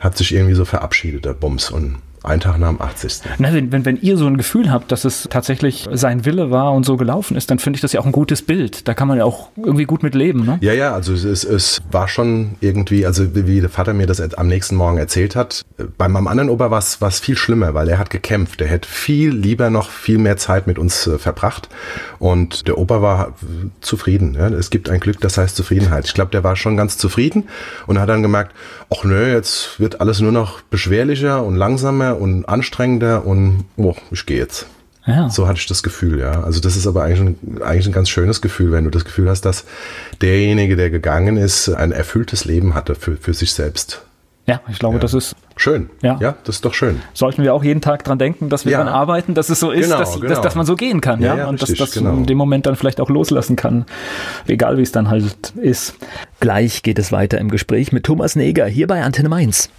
[0.00, 1.70] hat sich irgendwie so verabschiedet, der Bums.
[1.70, 3.22] Und Ein Tag nach dem 80.
[3.38, 6.72] Na, wenn, wenn, wenn ihr so ein Gefühl habt, dass es tatsächlich sein Wille war
[6.72, 8.86] und so gelaufen ist, dann finde ich das ja auch ein gutes Bild.
[8.88, 10.58] Da kann man ja auch irgendwie gut mit leben, ne?
[10.60, 14.48] Ja, ja, also es, es war schon irgendwie, also wie der Vater mir das am
[14.48, 15.62] nächsten Morgen erzählt hat,
[15.96, 18.60] bei meinem anderen Opa war es viel schlimmer, weil er hat gekämpft.
[18.60, 21.70] Er hätte viel lieber noch viel mehr Zeit mit uns äh, verbracht
[22.18, 23.34] und der Opa war
[23.80, 24.34] zufrieden.
[24.34, 24.48] Ja?
[24.48, 26.04] Es gibt ein Glück, das heißt Zufriedenheit.
[26.04, 27.48] Ich glaube, der war schon ganz zufrieden
[27.86, 28.54] und hat dann gemerkt,
[28.90, 34.26] ach nö, jetzt wird alles nur noch beschwerlicher und langsamer und anstrengender und oh, ich
[34.26, 34.66] gehe jetzt.
[35.06, 35.28] Ja.
[35.30, 36.42] So hatte ich das Gefühl, ja.
[36.42, 39.28] Also das ist aber eigentlich ein, eigentlich ein ganz schönes Gefühl, wenn du das Gefühl
[39.28, 39.64] hast, dass
[40.20, 44.02] derjenige, der gegangen ist, ein erfülltes Leben hatte für, für sich selbst.
[44.46, 45.00] Ja, ich glaube, ja.
[45.00, 45.90] das ist schön.
[46.02, 46.18] Ja.
[46.20, 47.00] ja, das ist doch schön.
[47.14, 48.78] Sollten wir auch jeden Tag dran denken, dass wir ja.
[48.78, 50.26] daran arbeiten, dass es so ist, genau, dass, genau.
[50.26, 51.48] Dass, dass, man so gehen kann, ja, ja?
[51.48, 52.14] und richtig, dass, dass genau.
[52.16, 53.84] in dem Moment dann vielleicht auch loslassen kann,
[54.48, 55.94] egal wie es dann halt ist.
[56.40, 59.70] Gleich geht es weiter im Gespräch mit Thomas Neger hier bei Antenne Mainz.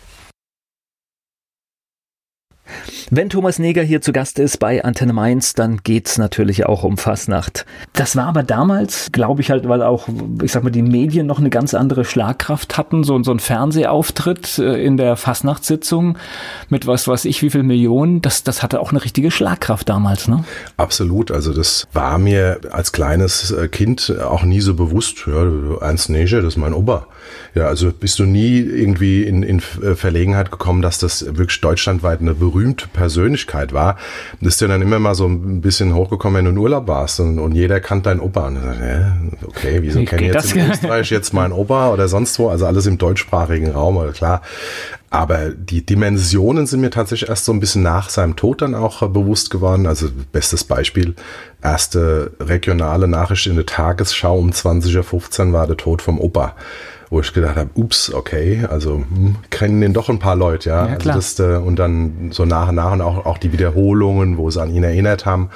[3.13, 6.97] Wenn Thomas Neger hier zu Gast ist bei Antenne Mainz, dann geht's natürlich auch um
[6.97, 7.65] Fasnacht.
[7.91, 10.07] Das war aber damals, glaube ich halt, weil auch,
[10.41, 14.59] ich sag mal, die Medien noch eine ganz andere Schlagkraft hatten, so, so ein Fernsehauftritt
[14.59, 16.17] äh, in der Fasnachtssitzung
[16.69, 20.29] mit was weiß ich wie viel Millionen, das, das hatte auch eine richtige Schlagkraft damals,
[20.29, 20.45] ne?
[20.77, 25.51] Absolut, also das war mir als kleines äh, Kind auch nie so bewusst, ja,
[25.81, 27.07] Ernst Neger, das ist mein Opa.
[27.53, 32.21] Ja, also bist du nie irgendwie in, in äh, Verlegenheit gekommen, dass das wirklich deutschlandweit
[32.21, 33.97] eine berühmte Persönlichkeit war.
[34.39, 37.19] Das ist ja dann immer mal so ein bisschen hochgekommen, wenn du in Urlaub warst
[37.19, 38.47] und, und jeder kannte deinen Opa.
[38.47, 42.39] Und dann, ja, okay, wieso kenne ich jetzt in Österreich jetzt meinen Opa oder sonst
[42.39, 42.49] wo?
[42.49, 44.41] Also alles im deutschsprachigen Raum, klar.
[45.09, 49.05] Aber die Dimensionen sind mir tatsächlich erst so ein bisschen nach seinem Tod dann auch
[49.09, 49.85] bewusst geworden.
[49.85, 51.15] Also bestes Beispiel,
[51.61, 56.55] erste regionale Nachricht in der Tagesschau um 20.15 Uhr war der Tod vom Opa
[57.11, 60.87] wo ich gedacht habe, ups, okay, also hm, kennen den doch ein paar Leute, ja.
[60.87, 64.37] ja also das, äh, und dann so nach und nach und auch, auch die Wiederholungen,
[64.37, 65.49] wo sie an ihn erinnert haben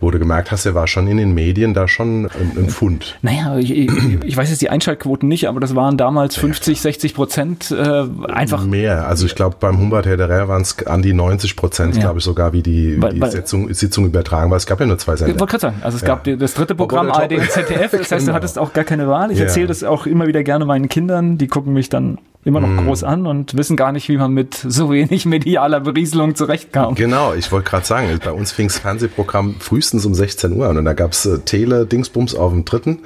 [0.00, 3.18] wo du gemerkt hast, er war schon in den Medien da schon ein, ein Pfund.
[3.22, 7.70] Naja, ich, ich, weiß jetzt die Einschaltquoten nicht, aber das waren damals 50, 60 Prozent
[7.70, 8.64] äh, einfach.
[8.64, 9.08] Mehr.
[9.08, 12.02] Also ich glaube, beim Humboldt Hederer waren es an die 90 Prozent, ja.
[12.02, 14.56] glaube ich, sogar, wie die, weil, die weil, Sitzung, Sitzung übertragen war.
[14.56, 15.34] Es gab ja nur zwei Sender.
[15.34, 16.08] Ich wollte gerade sagen, also es ja.
[16.08, 18.26] gab das dritte Programm ARD und ZDF, das heißt, genau.
[18.26, 19.32] du hattest auch gar keine Wahl.
[19.32, 19.44] Ich ja.
[19.44, 22.86] erzähle das auch immer wieder gerne meinen Kindern, die gucken mich dann immer noch mm.
[22.86, 26.94] groß an und wissen gar nicht, wie man mit so wenig medialer Berieselung zurechtkam.
[26.94, 30.78] Genau, ich wollte gerade sagen, bei uns fing das Fernsehprogramm frühestens um 16 Uhr an
[30.78, 33.00] und da gab es äh, Tele-Dingsbums auf dem dritten,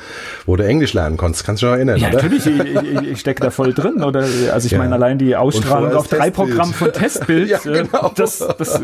[0.47, 1.45] wo du Englisch lernen konntest.
[1.45, 2.23] Kannst du dich noch erinnern, ja, oder?
[2.23, 4.03] natürlich, ich, ich, ich stecke da voll drin.
[4.03, 4.21] Oder
[4.53, 4.79] also ich ja.
[4.79, 8.12] meine, allein die Ausstrahlung auf drei Programmen von Testbild, ja, äh, genau.
[8.14, 8.81] das, das,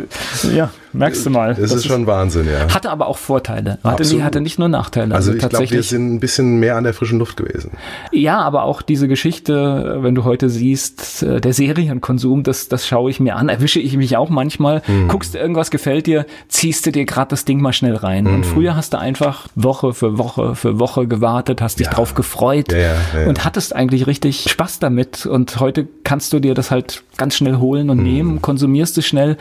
[0.52, 1.54] ja, merkst du mal.
[1.54, 2.74] Das, das ist schon Wahnsinn, ja.
[2.74, 3.78] Hatte aber auch Vorteile.
[3.84, 5.14] Hatte, hatte nicht nur Nachteile.
[5.14, 7.72] Also, also ich glaube, wir sind ein bisschen mehr an der frischen Luft gewesen.
[8.12, 13.10] Ja, aber auch diese Geschichte, wenn du heute siehst, äh, der Serienkonsum, das, das schaue
[13.10, 14.82] ich mir an, erwische ich mich auch manchmal.
[14.88, 15.06] Mhm.
[15.06, 18.24] Guckst du irgendwas gefällt dir, ziehst du dir gerade das Ding mal schnell rein.
[18.24, 18.34] Mhm.
[18.34, 21.92] Und früher hast du einfach Woche für Woche für Woche gewartet, hast dich ja.
[21.92, 25.26] drauf gefreut ja, ja, und hattest eigentlich richtig Spaß damit.
[25.26, 28.04] Und heute kannst du dir das halt ganz schnell holen und mhm.
[28.04, 29.36] nehmen, konsumierst es schnell.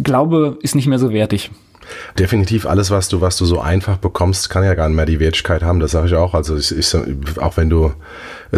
[0.00, 1.50] Glaube ist nicht mehr so wertig.
[2.18, 5.20] Definitiv alles, was du, was du so einfach bekommst, kann ja gar nicht mehr die
[5.20, 5.80] Wertigkeit haben.
[5.80, 6.34] Das sage ich auch.
[6.34, 6.94] Also ich, ich,
[7.40, 7.90] auch wenn du äh,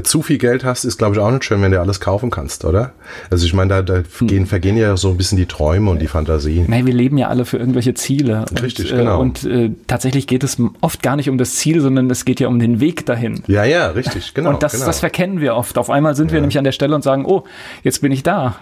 [0.03, 2.65] zu viel Geld hast, ist glaube ich auch nicht schön, wenn du alles kaufen kannst,
[2.65, 2.93] oder?
[3.31, 4.27] Also ich meine, da, da hm.
[4.27, 6.65] gehen, vergehen ja so ein bisschen die Träume und die Fantasie.
[6.67, 8.47] Nein, wir leben ja alle für irgendwelche Ziele.
[8.63, 9.19] Richtig, und, genau.
[9.19, 12.41] Äh, und äh, tatsächlich geht es oft gar nicht um das Ziel, sondern es geht
[12.41, 13.43] ja um den Weg dahin.
[13.47, 14.51] Ja, ja, richtig, genau.
[14.51, 14.87] Und das, genau.
[14.87, 15.77] das verkennen wir oft.
[15.77, 16.35] Auf einmal sind ja.
[16.35, 17.45] wir nämlich an der Stelle und sagen, oh,
[17.83, 18.57] jetzt bin ich da.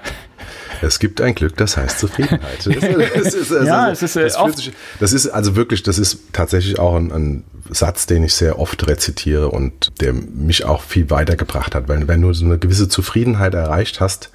[0.82, 2.40] Es gibt ein Glück, das heißt Zufriedenheit.
[3.20, 6.78] Das ist, ja, es ist, äh, das, sich, das ist also wirklich, das ist tatsächlich
[6.78, 11.74] auch ein, ein, Satz, den ich sehr oft rezitiere und der mich auch viel weitergebracht
[11.74, 11.88] hat.
[11.88, 14.30] Weil wenn du so eine gewisse Zufriedenheit erreicht hast,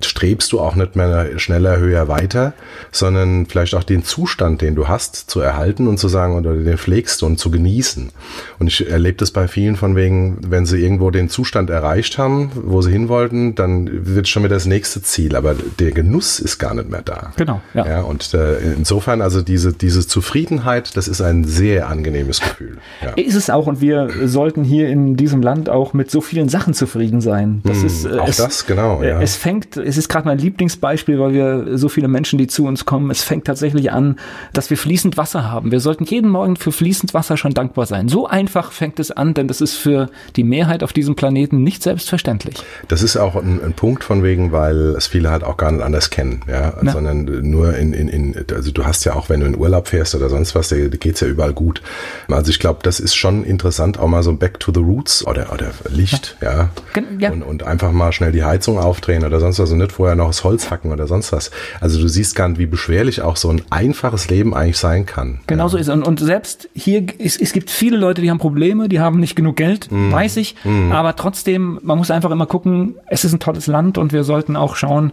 [0.00, 2.52] strebst du auch nicht mehr schneller, höher, weiter,
[2.92, 6.78] sondern vielleicht auch den Zustand, den du hast, zu erhalten und zu sagen, oder den
[6.78, 8.10] pflegst und zu genießen.
[8.58, 12.50] Und ich erlebe das bei vielen von wegen, wenn sie irgendwo den Zustand erreicht haben,
[12.54, 15.34] wo sie hin wollten, dann wird schon wieder das nächste Ziel.
[15.34, 17.32] Aber der Genuss ist gar nicht mehr da.
[17.36, 17.60] Genau.
[17.74, 17.86] Ja.
[17.86, 22.78] ja und äh, insofern, also diese, diese Zufriedenheit, das ist ein sehr angenehmes Gefühl.
[23.02, 23.10] Ja.
[23.14, 26.74] Ist es auch und wir sollten hier in diesem Land auch mit so vielen Sachen
[26.74, 27.62] zufrieden sein.
[27.64, 29.02] Das hm, ist, äh, auch es, das, genau.
[29.02, 29.20] Ja.
[29.20, 32.84] Es fängt, es ist gerade mein Lieblingsbeispiel, weil wir so viele Menschen, die zu uns
[32.84, 34.16] kommen, es fängt tatsächlich an,
[34.52, 35.70] dass wir fließend Wasser haben.
[35.70, 38.08] Wir sollten jeden Morgen für fließend Wasser schon dankbar sein.
[38.08, 41.82] So einfach fängt es an, denn das ist für die Mehrheit auf diesem Planeten nicht
[41.82, 42.56] selbstverständlich.
[42.88, 45.82] Das ist auch ein, ein Punkt von wegen, weil es viele halt auch gar nicht
[45.82, 46.92] anders kennen, ja, Na.
[46.92, 50.14] sondern nur in, in, in, also du hast ja auch, wenn du in Urlaub fährst
[50.14, 51.80] oder sonst was, da geht's ja überall gut.
[52.28, 55.50] Also ich glaube, das ist schon interessant, auch mal so Back to the Roots oder,
[55.52, 57.02] oder Licht, ja, ja.
[57.18, 57.30] ja.
[57.30, 59.77] Und, und einfach mal schnell die Heizung aufdrehen oder sonst was.
[59.78, 61.50] Nicht vorher noch das Holz hacken oder sonst was.
[61.80, 65.40] Also du siehst gar nicht, wie beschwerlich auch so ein einfaches Leben eigentlich sein kann.
[65.46, 65.68] Genau ja.
[65.68, 65.94] so ist es.
[65.94, 69.36] Und, und selbst hier, es, es gibt viele Leute, die haben Probleme, die haben nicht
[69.36, 70.12] genug Geld, mm.
[70.12, 70.56] weiß ich.
[70.64, 70.92] Mm.
[70.92, 74.56] Aber trotzdem, man muss einfach immer gucken, es ist ein tolles Land und wir sollten
[74.56, 75.12] auch schauen,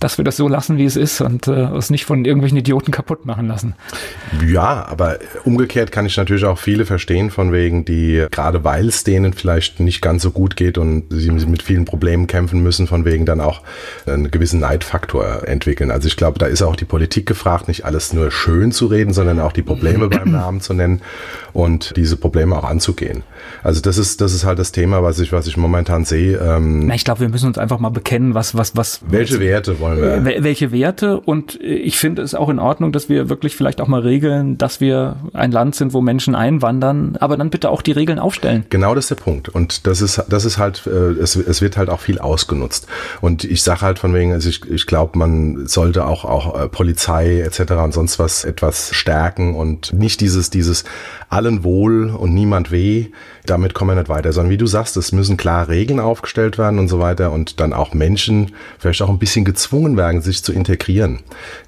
[0.00, 2.90] dass wir das so lassen, wie es ist und äh, es nicht von irgendwelchen Idioten
[2.90, 3.74] kaputt machen lassen.
[4.46, 9.04] Ja, aber umgekehrt kann ich natürlich auch viele verstehen, von wegen, die gerade weil es
[9.04, 13.04] denen vielleicht nicht ganz so gut geht und sie mit vielen Problemen kämpfen müssen, von
[13.04, 13.60] wegen dann auch
[14.06, 15.90] einen gewissen Neidfaktor entwickeln.
[15.90, 19.12] Also ich glaube, da ist auch die Politik gefragt, nicht alles nur schön zu reden,
[19.12, 21.02] sondern auch die Probleme beim Namen zu nennen
[21.52, 23.22] und diese Probleme auch anzugehen.
[23.62, 26.38] Also das ist, das ist halt das Thema, was ich, was ich momentan sehe.
[26.38, 29.00] Ähm, Na, ich glaube, wir müssen uns einfach mal bekennen, was, was, was.
[29.06, 30.14] Welche Werte wollen wir?
[30.14, 31.20] Äh, welche Werte?
[31.20, 34.80] Und ich finde es auch in Ordnung, dass wir wirklich vielleicht auch mal regeln, dass
[34.80, 38.64] wir ein Land sind, wo Menschen einwandern, aber dann bitte auch die Regeln aufstellen.
[38.70, 39.48] Genau das ist der Punkt.
[39.48, 42.86] Und das ist, das ist halt, äh, es, es wird halt auch viel ausgenutzt.
[43.20, 46.68] Und ich sage halt von wegen, also ich, ich glaube, man sollte auch, auch äh,
[46.68, 47.72] Polizei etc.
[47.72, 50.84] und sonst was etwas stärken und nicht dieses, dieses
[51.28, 53.06] allen wohl und niemand weh,
[53.50, 56.78] damit kommen wir nicht weiter, sondern wie du sagst, es müssen klar Regeln aufgestellt werden
[56.78, 60.52] und so weiter und dann auch Menschen vielleicht auch ein bisschen gezwungen werden, sich zu
[60.52, 61.20] integrieren.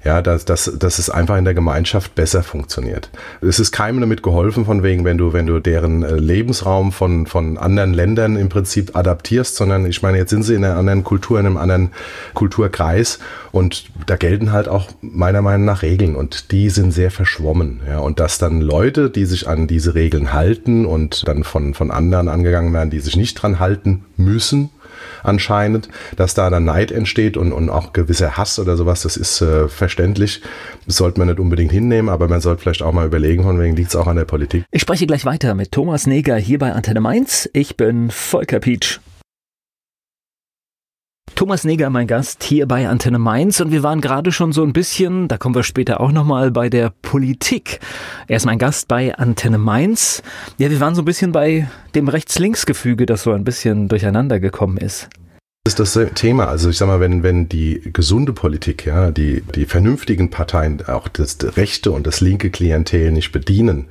[0.03, 3.09] Ja, dass, dass, dass es einfach in der Gemeinschaft besser funktioniert.
[3.41, 7.27] Es ist keinem damit geholfen, von wegen, wenn du, wenn du deren äh, Lebensraum von,
[7.27, 11.03] von anderen Ländern im Prinzip adaptierst, sondern ich meine, jetzt sind sie in einer anderen
[11.03, 11.91] Kultur, in einem anderen
[12.33, 13.19] Kulturkreis
[13.51, 17.81] und da gelten halt auch meiner Meinung nach Regeln und die sind sehr verschwommen.
[17.87, 21.91] Ja, und dass dann Leute, die sich an diese Regeln halten und dann von, von
[21.91, 24.69] anderen angegangen werden, die sich nicht dran halten müssen,
[25.23, 29.41] anscheinend, dass da dann Neid entsteht und, und auch gewisser Hass oder sowas, das ist
[29.41, 30.41] äh, verständlich.
[30.85, 33.75] Das sollte man nicht unbedingt hinnehmen, aber man sollte vielleicht auch mal überlegen, von wegen
[33.75, 34.65] liegt es auch an der Politik.
[34.71, 37.49] Ich spreche gleich weiter mit Thomas Neger hier bei Antenne Mainz.
[37.53, 38.99] Ich bin Volker Pietsch.
[41.35, 44.71] Thomas Neger, mein Gast hier bei Antenne Mainz und wir waren gerade schon so ein
[44.71, 47.79] bisschen, da kommen wir später auch nochmal bei der Politik.
[48.27, 50.21] Er ist mein Gast bei Antenne Mainz.
[50.59, 54.77] Ja, wir waren so ein bisschen bei dem Rechts-Links-Gefüge, das so ein bisschen durcheinander gekommen
[54.77, 55.09] ist.
[55.65, 56.49] Das ist das Thema.
[56.49, 61.07] Also ich sag mal, wenn, wenn die gesunde Politik, ja, die, die vernünftigen Parteien auch
[61.07, 63.85] das rechte und das linke Klientel nicht bedienen,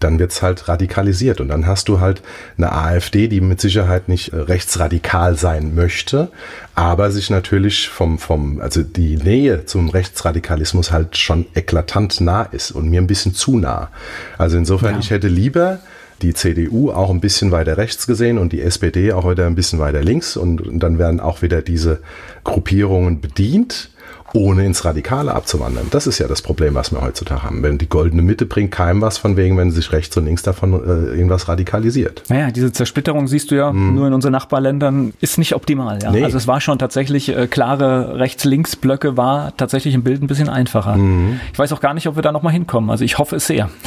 [0.00, 1.40] dann wird's halt radikalisiert.
[1.40, 2.20] Und dann hast du halt
[2.58, 6.32] eine AfD, die mit Sicherheit nicht äh, rechtsradikal sein möchte,
[6.74, 12.72] aber sich natürlich vom, vom, also die Nähe zum Rechtsradikalismus halt schon eklatant nah ist
[12.72, 13.92] und mir ein bisschen zu nah.
[14.36, 14.98] Also insofern, ja.
[14.98, 15.78] ich hätte lieber
[16.24, 19.78] die CDU auch ein bisschen weiter rechts gesehen und die SPD auch wieder ein bisschen
[19.78, 20.36] weiter links.
[20.36, 22.00] Und, und dann werden auch wieder diese
[22.42, 23.90] Gruppierungen bedient
[24.34, 25.86] ohne ins Radikale abzuwandern.
[25.90, 27.62] Das ist ja das Problem, was wir heutzutage haben.
[27.62, 30.74] Wenn die goldene Mitte bringt keinem was von wegen, wenn sich rechts und links davon
[30.74, 32.24] äh, irgendwas radikalisiert.
[32.28, 33.94] Naja, diese Zersplitterung siehst du ja mm.
[33.94, 36.02] nur in unseren Nachbarländern, ist nicht optimal.
[36.02, 36.10] Ja?
[36.10, 36.24] Nee.
[36.24, 40.96] Also es war schon tatsächlich, äh, klare Rechts-Links-Blöcke war tatsächlich im Bild ein bisschen einfacher.
[40.96, 41.38] Mm.
[41.52, 42.90] Ich weiß auch gar nicht, ob wir da nochmal hinkommen.
[42.90, 43.70] Also ich hoffe es sehr.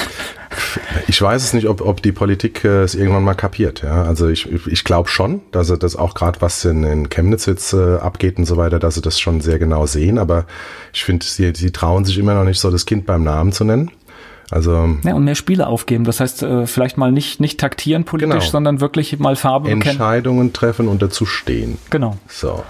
[1.08, 3.84] Ich weiß es nicht, ob, ob die Politik äh, es irgendwann mal kapiert.
[3.84, 4.04] Ja?
[4.04, 7.74] Also ich, ich glaube schon, dass sie das auch gerade was in, in Chemnitz jetzt
[7.74, 10.18] äh, abgeht und so weiter, dass sie das schon sehr genau sehen.
[10.18, 10.37] Aber
[10.94, 13.64] ich finde, sie, sie trauen sich immer noch nicht so, das Kind beim Namen zu
[13.64, 13.92] nennen.
[14.50, 16.06] Also ja, und mehr Spiele aufgeben.
[16.06, 18.52] Das heißt, äh, vielleicht mal nicht, nicht taktieren politisch, genau.
[18.52, 21.78] sondern wirklich mal Farbe Entscheidungen treffen und dazu stehen.
[21.90, 22.18] Genau.
[22.28, 22.64] So.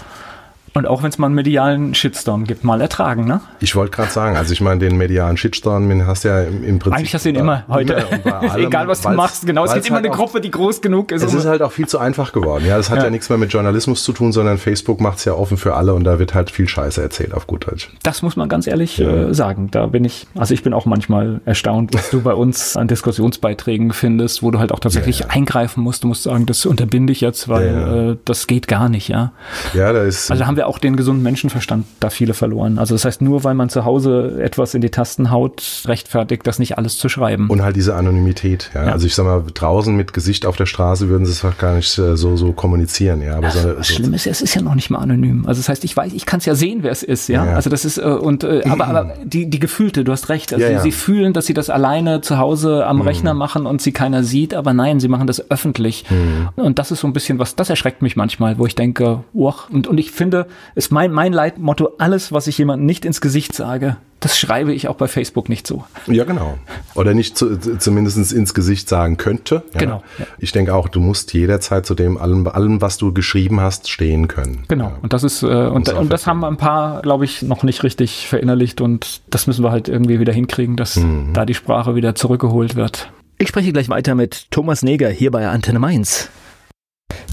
[0.78, 3.40] Und auch wenn es mal einen medialen Shitstorm gibt, mal ertragen, ne?
[3.58, 6.62] Ich wollte gerade sagen, also ich meine, den medialen Shitstorm, den hast du ja im,
[6.62, 6.96] im Prinzip.
[6.96, 8.06] Eigentlich hast du ihn immer heute.
[8.24, 9.64] Immer allem, Egal, was du machst, genau.
[9.64, 11.24] Es gibt immer halt eine Gruppe, die groß genug ist.
[11.24, 12.64] Es ist halt auch viel zu einfach geworden.
[12.64, 15.24] Ja, das hat ja, ja nichts mehr mit Journalismus zu tun, sondern Facebook macht es
[15.24, 17.90] ja offen für alle und da wird halt viel Scheiße erzählt auf gut Deutsch.
[18.04, 19.30] Das muss man ganz ehrlich ja.
[19.30, 19.72] äh, sagen.
[19.72, 23.92] Da bin ich, also ich bin auch manchmal erstaunt, was du bei uns an Diskussionsbeiträgen
[23.92, 26.04] findest, wo du halt auch tatsächlich ja, eingreifen musst.
[26.04, 29.32] Du musst sagen, das unterbinde ich jetzt, weil äh, das geht gar nicht, ja.
[29.74, 30.30] Ja, da ist.
[30.30, 32.78] Also haben wir auch den gesunden Menschen Menschenverstand da viele verloren.
[32.78, 36.58] Also das heißt, nur weil man zu Hause etwas in die Tasten haut, rechtfertigt das
[36.58, 37.48] nicht alles zu schreiben.
[37.48, 38.70] Und halt diese Anonymität.
[38.74, 38.86] Ja?
[38.86, 38.92] ja.
[38.92, 41.96] Also ich sag mal, draußen mit Gesicht auf der Straße würden sie es gar nicht
[41.98, 43.22] äh, so, so kommunizieren.
[43.22, 45.46] Ja, aber Ach, so, was so schlimm ist, es ist ja noch nicht mal anonym.
[45.46, 47.28] Also das heißt, ich weiß, ich kann es ja sehen, wer es ist.
[47.28, 47.54] Ja, ja.
[47.54, 50.52] also das ist äh, und äh, aber, aber die die Gefühlte, du hast recht.
[50.52, 50.80] Also ja, ja.
[50.80, 53.02] sie fühlen, dass sie das alleine zu Hause am mhm.
[53.02, 54.54] Rechner machen und sie keiner sieht.
[54.54, 56.04] Aber nein, sie machen das öffentlich.
[56.10, 56.48] Mhm.
[56.56, 57.54] Und das ist so ein bisschen was.
[57.54, 61.32] Das erschreckt mich manchmal, wo ich denke, oh, und und ich finde, ist mein mein
[61.32, 65.48] Leitmotto alles, was ich jemandem nicht ins Gesicht sage, das schreibe ich auch bei Facebook
[65.48, 65.84] nicht so.
[66.06, 66.58] Ja, genau.
[66.94, 69.62] Oder nicht zu, zumindest ins Gesicht sagen könnte.
[69.74, 69.80] Ja.
[69.80, 70.02] Genau.
[70.18, 70.26] Ja.
[70.38, 74.26] Ich denke auch, du musst jederzeit zu dem allem, allem was du geschrieben hast, stehen
[74.26, 74.64] können.
[74.66, 74.86] Genau.
[74.86, 74.98] Ja.
[75.02, 78.26] Und das ist, äh, und, und das haben ein paar, glaube ich, noch nicht richtig
[78.26, 81.32] verinnerlicht und das müssen wir halt irgendwie wieder hinkriegen, dass mhm.
[81.32, 83.12] da die Sprache wieder zurückgeholt wird.
[83.38, 86.28] Ich spreche gleich weiter mit Thomas Neger hier bei Antenne Mainz.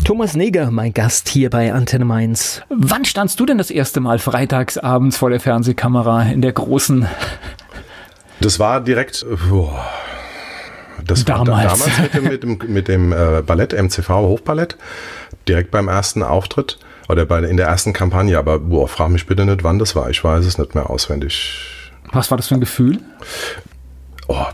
[0.05, 2.61] Thomas Neger, mein Gast hier bei Antenne Mainz.
[2.69, 7.07] Wann standst du denn das erste Mal freitags abends vor der Fernsehkamera in der großen?
[8.39, 9.25] Das war direkt.
[9.49, 9.83] Boah,
[11.03, 11.49] das damals.
[11.49, 14.77] war damals mit dem, mit dem, mit dem äh, Ballett, MCV Hofballett,
[15.47, 16.77] direkt beim ersten Auftritt
[17.09, 18.37] oder bei, in der ersten Kampagne.
[18.37, 20.11] Aber boah, frag mich bitte nicht, wann das war.
[20.11, 21.89] Ich weiß es nicht mehr auswendig.
[22.11, 22.99] Was war das für ein Gefühl?
[24.27, 24.45] Oh,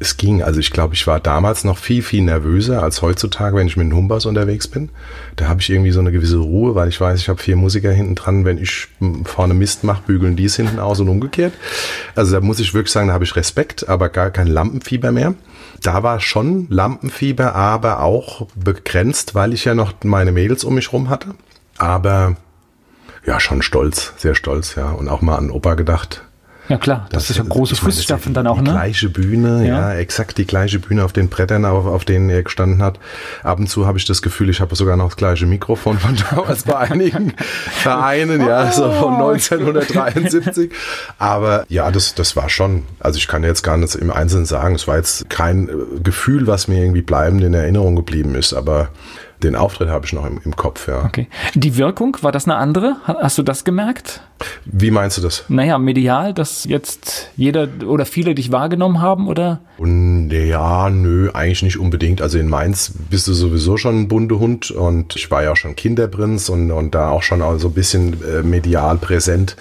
[0.00, 0.42] es ging.
[0.42, 3.86] Also ich glaube, ich war damals noch viel, viel nervöser als heutzutage, wenn ich mit
[3.86, 4.88] den Humbers unterwegs bin.
[5.36, 7.92] Da habe ich irgendwie so eine gewisse Ruhe, weil ich weiß, ich habe vier Musiker
[7.92, 8.44] hinten dran.
[8.44, 8.88] Wenn ich
[9.24, 11.52] vorne Mist mache, bügeln die es hinten aus und umgekehrt.
[12.16, 15.34] Also da muss ich wirklich sagen, da habe ich Respekt, aber gar kein Lampenfieber mehr.
[15.80, 20.92] Da war schon Lampenfieber, aber auch begrenzt, weil ich ja noch meine Mädels um mich
[20.92, 21.28] rum hatte.
[21.78, 22.36] Aber
[23.24, 24.90] ja, schon stolz, sehr stolz, ja.
[24.90, 26.24] Und auch mal an Opa gedacht
[26.70, 28.62] ja klar, das, das ist ja große Fußstapfen dann auch, ne?
[28.62, 29.92] Die gleiche Bühne, ja.
[29.92, 29.94] ja.
[29.94, 33.00] exakt die gleiche Bühne auf den Brettern, auf, auf denen er gestanden hat.
[33.42, 36.16] Ab und zu habe ich das Gefühl, ich habe sogar noch das gleiche Mikrofon von
[36.30, 37.34] damals bei einigen
[37.72, 40.70] Vereinen, ja, so von 1973.
[41.18, 44.76] Aber ja, das, das war schon, also ich kann jetzt gar nicht im Einzelnen sagen,
[44.76, 45.72] es war jetzt kein äh,
[46.04, 48.90] Gefühl, was mir irgendwie bleibend in Erinnerung geblieben ist, aber
[49.42, 51.04] den Auftritt habe ich noch im, im Kopf, ja.
[51.04, 51.28] Okay.
[51.54, 52.96] Die Wirkung, war das eine andere?
[53.04, 54.20] Hast du das gemerkt?
[54.64, 55.44] Wie meinst du das?
[55.48, 59.60] Naja, medial, dass jetzt jeder oder viele dich wahrgenommen haben, oder?
[59.78, 62.22] Und ja, nö, eigentlich nicht unbedingt.
[62.22, 65.56] Also in Mainz bist du sowieso schon ein bunter Hund und ich war ja auch
[65.56, 69.56] schon Kinderprinz und, und da auch schon so ein bisschen äh, medial präsent.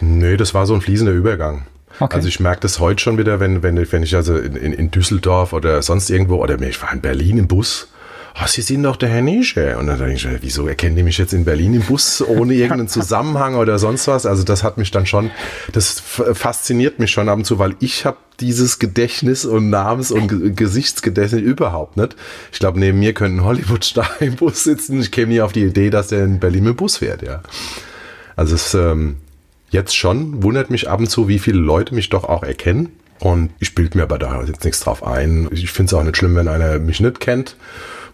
[0.00, 1.62] Nö, das war so ein fließender Übergang.
[1.98, 2.16] Okay.
[2.16, 5.52] Also ich merke das heute schon wieder, wenn, wenn, wenn ich also in, in Düsseldorf
[5.52, 7.88] oder sonst irgendwo oder ich war in Berlin im Bus
[8.34, 9.76] oh, Sie sind doch der Herr Nische.
[9.78, 12.88] Und dann denke ich, wieso erkennen die mich jetzt in Berlin im Bus ohne irgendeinen
[12.88, 14.26] Zusammenhang oder sonst was?
[14.26, 15.30] Also das hat mich dann schon,
[15.72, 20.56] das fasziniert mich schon ab und zu, weil ich habe dieses Gedächtnis und Namens- und
[20.56, 22.16] Gesichtsgedächtnis überhaupt nicht.
[22.52, 25.00] Ich glaube, neben mir könnte ein Hollywood-Star im Bus sitzen.
[25.00, 27.42] Ich käme nie auf die Idee, dass der in Berlin im Bus fährt, ja.
[28.36, 29.16] Also es ähm,
[29.70, 32.90] jetzt schon wundert mich ab und zu, wie viele Leute mich doch auch erkennen.
[33.20, 35.48] Und ich bilde mir aber da jetzt nichts drauf ein.
[35.52, 37.56] Ich finde es auch nicht schlimm, wenn einer mich nicht kennt.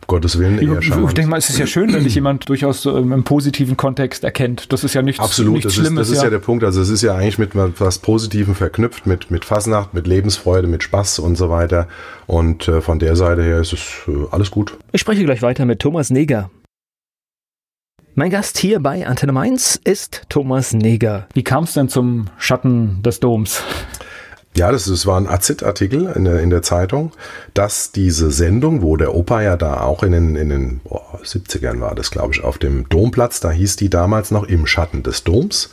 [0.07, 2.87] Gottes Willen eher Ich, ich denke mal, es ist ja schön, wenn dich jemand durchaus
[2.87, 4.73] ähm, im positiven Kontext erkennt.
[4.73, 6.09] Das ist ja nichts, Absolut, nichts das Schlimmes.
[6.09, 6.31] Ist, das ist ja.
[6.31, 6.65] der Punkt.
[6.65, 10.83] Also es ist ja eigentlich mit was Positivem verknüpft, mit, mit Fasnacht, mit Lebensfreude, mit
[10.83, 11.89] Spaß und so weiter.
[12.27, 14.77] Und äh, von der Seite her ist es äh, alles gut.
[14.93, 16.51] Ich spreche gleich weiter mit Thomas Neger.
[18.15, 21.27] Mein Gast hier bei Antenne Mainz ist Thomas Neger.
[21.35, 23.63] Wie kam es denn zum Schatten des Doms?
[24.57, 27.13] Ja, das, das war ein AZ-Artikel in der, in der Zeitung,
[27.53, 31.81] dass diese Sendung, wo der Opa ja da auch in den, in den oh, 70ern
[31.81, 35.25] war das, glaube ich, auf dem Domplatz, da hieß die damals noch im Schatten des
[35.25, 35.69] Doms,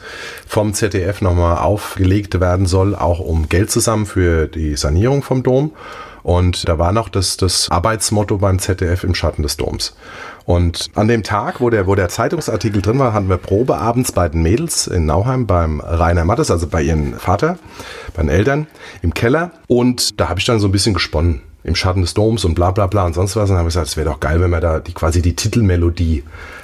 [0.46, 5.72] vom ZDF nochmal aufgelegt werden soll, auch um Geld zusammen für die Sanierung vom Dom.
[6.24, 9.96] Und da war noch das, das Arbeitsmotto beim ZDF im Schatten des Doms.
[10.46, 14.12] Und an dem Tag, wo der, wo der Zeitungsartikel drin war, hatten wir Probe abends
[14.12, 17.58] bei den Mädels in Nauheim beim Rainer Mattes, also bei ihren Vater,
[18.14, 18.68] bei den Eltern
[19.02, 19.52] im Keller.
[19.68, 22.72] Und da habe ich dann so ein bisschen gesponnen im Schatten des Doms und bla
[22.72, 23.50] bla bla und sonst was.
[23.50, 25.36] Und dann habe ich gesagt, es wäre doch geil, wenn wir da die, quasi die
[25.36, 26.24] Titelmelodie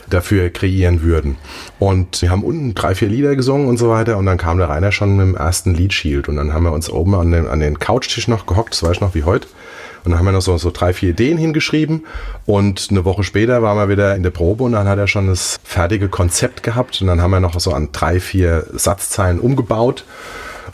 [0.09, 1.37] dafür kreieren würden.
[1.79, 4.17] Und wir haben unten drei, vier Lieder gesungen und so weiter.
[4.17, 6.27] Und dann kam der Rainer schon mit dem ersten Lied Shield.
[6.27, 8.93] Und dann haben wir uns oben an den, an den Couchtisch noch gehockt, das weiß
[8.93, 9.47] ich noch wie heute.
[10.03, 12.05] Und dann haben wir noch so, so drei, vier Ideen hingeschrieben.
[12.45, 15.27] Und eine Woche später waren wir wieder in der Probe und dann hat er schon
[15.27, 17.01] das fertige Konzept gehabt.
[17.01, 20.05] Und dann haben wir noch so an drei, vier Satzzeilen umgebaut.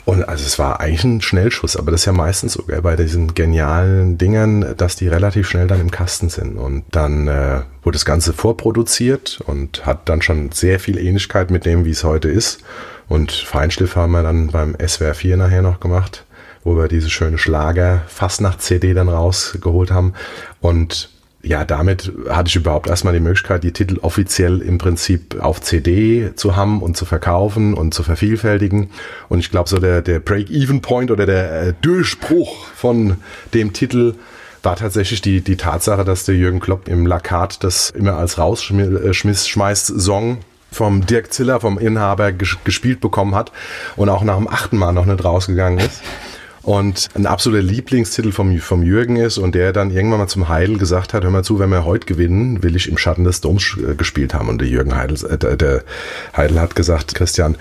[0.06, 2.94] Und also es war eigentlich ein Schnellschuss, aber das ist ja meistens so gell, bei
[2.96, 6.56] diesen genialen Dingern, dass die relativ schnell dann im Kasten sind.
[6.56, 11.66] Und dann äh, wurde das Ganze vorproduziert und hat dann schon sehr viel Ähnlichkeit mit
[11.66, 12.60] dem, wie es heute ist.
[13.08, 16.24] Und Feinschliff haben wir dann beim SWR 4 nachher noch gemacht
[16.66, 20.14] wo wir diese schöne Schlager Fastnacht-CD dann rausgeholt haben.
[20.60, 21.10] Und
[21.46, 26.32] ja, damit hatte ich überhaupt erstmal die Möglichkeit, die Titel offiziell im Prinzip auf CD
[26.34, 28.90] zu haben und zu verkaufen und zu vervielfältigen.
[29.28, 33.18] Und ich glaube, so der, der Break-Even-Point oder der äh, Durchbruch von
[33.54, 34.14] dem Titel
[34.64, 40.00] war tatsächlich die, die Tatsache, dass der Jürgen Klopp im Lakat das immer als rausschmeißt
[40.00, 40.38] Song
[40.72, 43.52] vom Dirk Ziller, vom Inhaber gespielt bekommen hat
[43.94, 46.02] und auch nach dem achten Mal noch nicht rausgegangen ist
[46.66, 50.78] und ein absoluter Lieblingstitel vom, vom Jürgen ist und der dann irgendwann mal zum Heidel
[50.78, 53.76] gesagt hat, hör mal zu, wenn wir heute gewinnen, will ich im Schatten des Doms
[53.78, 54.48] äh, gespielt haben.
[54.48, 55.84] Und der Jürgen Heidel, äh, der
[56.36, 57.56] Heidel hat gesagt, Christian,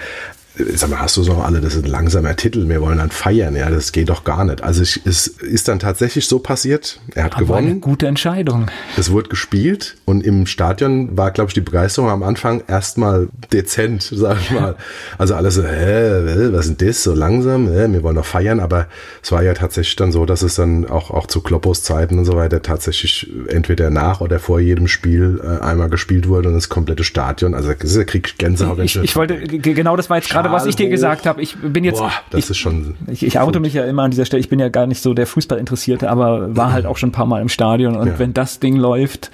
[0.75, 3.55] sag mal, hast du so alle, das ist ein langsamer Titel, wir wollen dann feiern,
[3.55, 4.63] ja, das geht doch gar nicht.
[4.63, 7.67] Also ich, es ist dann tatsächlich so passiert, er hat Aber gewonnen.
[7.67, 8.67] Eine gute Entscheidung.
[8.97, 14.03] Es wurde gespielt und im Stadion war, glaube ich, die Begeisterung am Anfang erstmal dezent,
[14.11, 14.75] sag ich mal.
[15.17, 18.59] Also alle so, hä, was ist denn das, so langsam, hä, wir wollen noch feiern,
[18.59, 18.87] aber
[19.21, 22.25] es war ja tatsächlich dann so, dass es dann auch, auch zu Kloppos Zeiten und
[22.25, 26.69] so weiter tatsächlich entweder nach oder vor jedem Spiel äh, einmal gespielt wurde und das
[26.69, 28.79] komplette Stadion, also das ist der Krieg Gänsehaut.
[28.79, 31.41] Ich, ich wollte, genau das war jetzt gerade, was ich dir gesagt habe.
[31.41, 32.95] Ich bin jetzt, Boah, das ich, ist schon.
[33.07, 34.39] Ich, ich oute mich ja immer an dieser Stelle.
[34.39, 37.25] Ich bin ja gar nicht so der Fußballinteressierte, aber war halt auch schon ein paar
[37.25, 38.19] Mal im Stadion und ja.
[38.19, 39.31] wenn das Ding läuft,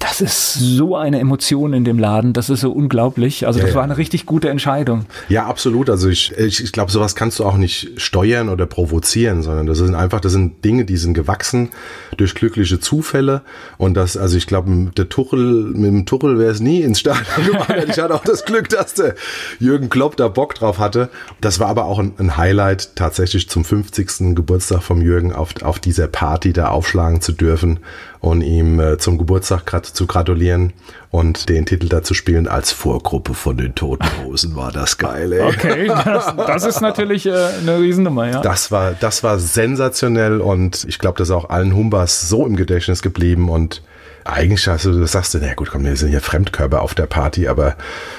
[0.00, 3.46] das ist so eine Emotion in dem Laden, das ist so unglaublich.
[3.46, 5.04] Also das ja, war eine richtig gute Entscheidung.
[5.28, 5.90] Ja, absolut.
[5.90, 9.76] Also ich, ich, ich glaube, sowas kannst du auch nicht steuern oder provozieren, sondern das
[9.76, 11.68] sind einfach, das sind Dinge, die sind gewachsen
[12.16, 13.42] durch glückliche Zufälle.
[13.76, 15.38] Und das, also ich glaube, der Tuchel,
[15.74, 17.74] mit dem Tuchel wäre es nie ins Stadion gemacht.
[17.86, 19.14] ich hatte auch das Glück, dass der
[19.58, 21.10] Jürgen Klopp da Bock drauf hatte.
[21.42, 24.34] Das war aber auch ein, ein Highlight, tatsächlich zum 50.
[24.34, 27.80] Geburtstag vom Jürgen auf, auf dieser Party da aufschlagen zu dürfen
[28.20, 30.72] und ihm äh, zum Geburtstag grad zu gratulieren
[31.10, 35.32] und den Titel da zu spielen als Vorgruppe von den Toten Hosen war das geil.
[35.32, 35.42] Ey.
[35.42, 38.40] Okay, das, das ist natürlich äh, eine Riesennummer, ja.
[38.42, 42.56] Das war, das war sensationell und ich glaube, das ist auch allen Humbas so im
[42.56, 43.82] Gedächtnis geblieben und
[44.24, 47.06] eigentlich hast du, das sagst du, na gut, komm, wir sind hier Fremdkörper auf der
[47.06, 47.76] Party, aber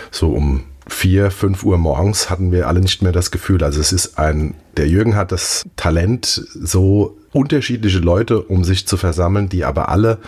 [0.10, 3.64] so um vier, fünf Uhr morgens hatten wir alle nicht mehr das Gefühl.
[3.64, 8.98] Also es ist ein, der Jürgen hat das Talent, so unterschiedliche Leute um sich zu
[8.98, 10.20] versammeln, die aber alle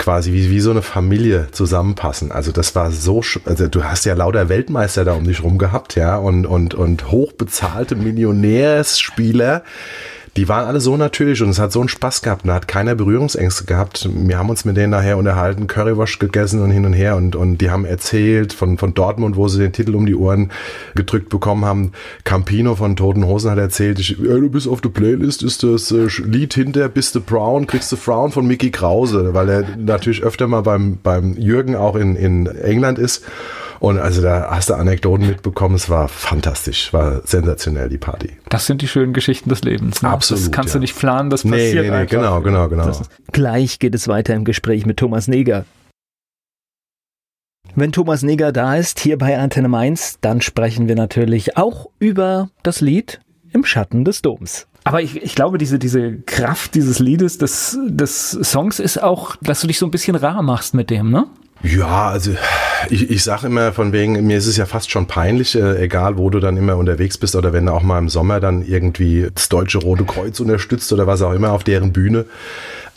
[0.00, 2.32] quasi wie, wie so eine Familie zusammenpassen.
[2.32, 5.94] Also das war so, also du hast ja lauter Weltmeister da um dich rum gehabt,
[5.94, 9.62] ja, und, und, und hochbezahlte Millionärsspieler,
[10.36, 12.46] die waren alle so natürlich und es hat so einen Spaß gehabt.
[12.46, 14.08] Da hat keiner Berührungsängste gehabt.
[14.12, 17.58] Wir haben uns mit denen nachher unterhalten, Currywash gegessen und hin und her und, und
[17.58, 20.50] die haben erzählt von, von Dortmund, wo sie den Titel um die Ohren
[20.94, 21.92] gedrückt bekommen haben.
[22.24, 25.90] Campino von Toten Hosen hat erzählt, ich, ja, du bist auf der Playlist, ist das
[25.90, 30.22] äh, Lied hinter Bist du Brown, kriegst du Frown von Mickey Krause, weil er natürlich
[30.22, 33.24] öfter mal beim, beim Jürgen auch in, in England ist.
[33.80, 35.74] Und also da hast du Anekdoten mitbekommen.
[35.74, 38.30] Es war fantastisch, war sensationell, die Party.
[38.50, 40.02] Das sind die schönen Geschichten des Lebens.
[40.02, 40.10] Ne?
[40.10, 40.29] Absolut.
[40.34, 40.78] Das kannst ja.
[40.78, 42.90] du nicht planen, das passiert nee, nee, nee, Genau, genau, genau.
[43.32, 45.64] Gleich geht es weiter im Gespräch mit Thomas Neger.
[47.74, 52.50] Wenn Thomas Neger da ist, hier bei Antenne Mainz, dann sprechen wir natürlich auch über
[52.62, 53.20] das Lied
[53.52, 54.66] Im Schatten des Doms.
[54.84, 59.60] Aber ich, ich glaube, diese, diese Kraft dieses Liedes, des, des Songs ist auch, dass
[59.60, 61.26] du dich so ein bisschen rar machst mit dem, ne?
[61.62, 62.32] Ja, also
[62.88, 66.16] ich, ich sage immer von wegen, mir ist es ja fast schon peinlich, äh, egal
[66.16, 69.28] wo du dann immer unterwegs bist oder wenn du auch mal im Sommer dann irgendwie
[69.34, 72.24] das Deutsche Rote Kreuz unterstützt oder was auch immer auf deren Bühne.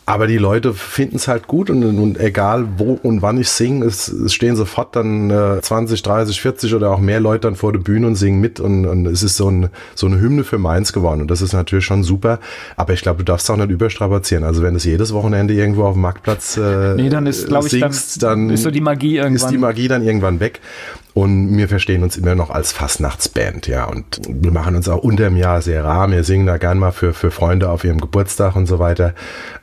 [0.06, 3.86] Aber die Leute finden es halt gut und, und, egal wo und wann ich singe,
[3.86, 7.72] es, es stehen sofort dann äh, 20, 30, 40 oder auch mehr Leute dann vor
[7.72, 10.58] der Bühne und singen mit und, und es ist so, ein, so eine Hymne für
[10.58, 12.40] Mainz geworden und das ist natürlich schon super.
[12.76, 14.44] Aber ich glaube, du darfst auch nicht überstrapazieren.
[14.44, 18.16] Also wenn du es jedes Wochenende irgendwo auf dem Marktplatz äh, nee, dann ist, singst,
[18.16, 19.36] ich, dann, dann ist so die Magie irgendwann.
[19.36, 20.60] Ist die Magie dann irgendwann weg.
[21.14, 23.86] Und wir verstehen uns immer noch als Fastnachtsband, ja.
[23.86, 26.10] Und wir machen uns auch unter dem Jahr sehr rar.
[26.10, 29.14] Wir singen da gern mal für, für Freunde auf ihrem Geburtstag und so weiter.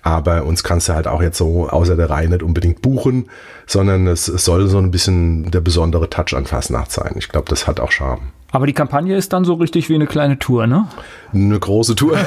[0.02, 3.28] Aber uns kannst du halt auch jetzt so außer der Reihe nicht unbedingt buchen,
[3.66, 7.14] sondern es, es soll so ein bisschen der besondere Touch an Fastnacht sein.
[7.16, 8.30] Ich glaube, das hat auch Charme.
[8.52, 10.88] Aber die Kampagne ist dann so richtig wie eine kleine Tour, ne?
[11.32, 12.18] Eine große Tour.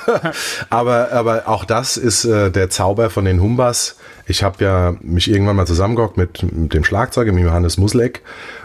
[0.70, 3.96] aber, aber auch das ist äh, der Zauber von den Humbas.
[4.26, 8.22] Ich habe ja mich irgendwann mal zusammengehockt mit, mit dem Schlagzeuger, mit Johannes Musleck,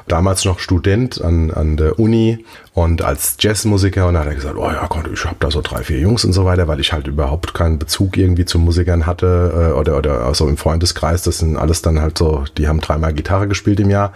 [0.08, 2.46] damals noch Student an, an der Uni
[2.78, 4.08] und als Jazzmusiker.
[4.08, 6.24] Und da hat er gesagt, oh ja Gott, ich habe da so drei, vier Jungs
[6.24, 9.98] und so weiter, weil ich halt überhaupt keinen Bezug irgendwie zu Musikern hatte äh, oder,
[9.98, 13.80] oder also im Freundeskreis, das sind alles dann halt so, die haben dreimal Gitarre gespielt
[13.80, 14.14] im Jahr.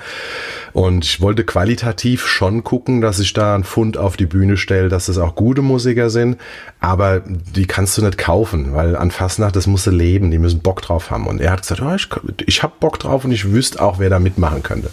[0.74, 4.90] Und ich wollte qualitativ schon gucken, dass ich da einen Fund auf die Bühne stelle,
[4.90, 6.38] dass das auch gute Musiker sind,
[6.80, 10.62] aber die kannst du nicht kaufen, weil an Fastnacht, das musst du leben, die müssen
[10.62, 11.28] Bock drauf haben.
[11.28, 12.08] Und er hat gesagt, oh, ich,
[12.48, 14.92] ich habe Bock drauf und ich wüsste auch, wer da mitmachen könnte.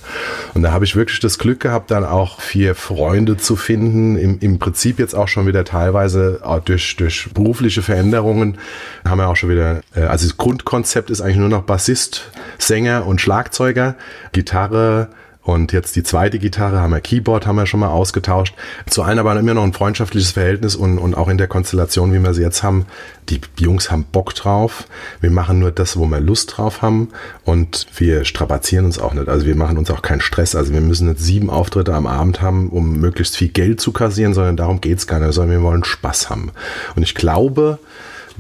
[0.55, 4.16] Und da habe ich wirklich das Glück gehabt, dann auch vier Freunde zu finden.
[4.16, 8.59] Im, im Prinzip jetzt auch schon wieder teilweise auch durch, durch berufliche Veränderungen
[9.05, 13.07] haben wir auch schon wieder, äh, also das Grundkonzept ist eigentlich nur noch Bassist, Sänger
[13.07, 13.96] und Schlagzeuger,
[14.33, 15.09] Gitarre,
[15.49, 18.55] und jetzt die zweite Gitarre haben wir Keyboard, haben wir schon mal ausgetauscht.
[18.87, 22.23] Zu einer aber immer noch ein freundschaftliches Verhältnis und, und auch in der Konstellation, wie
[22.23, 22.85] wir sie jetzt haben,
[23.31, 24.87] die Jungs haben Bock drauf.
[25.23, 27.09] Wir machen nur das, wo wir Lust drauf haben
[27.47, 29.31] und wir strapazieren uns auch nicht.
[29.31, 30.55] Also wir machen uns auch keinen Stress.
[30.55, 34.35] Also wir müssen nicht sieben Auftritte am Abend haben, um möglichst viel Geld zu kassieren,
[34.35, 36.51] sondern darum geht's gar nicht, sondern wir wollen Spaß haben.
[36.95, 37.79] Und ich glaube,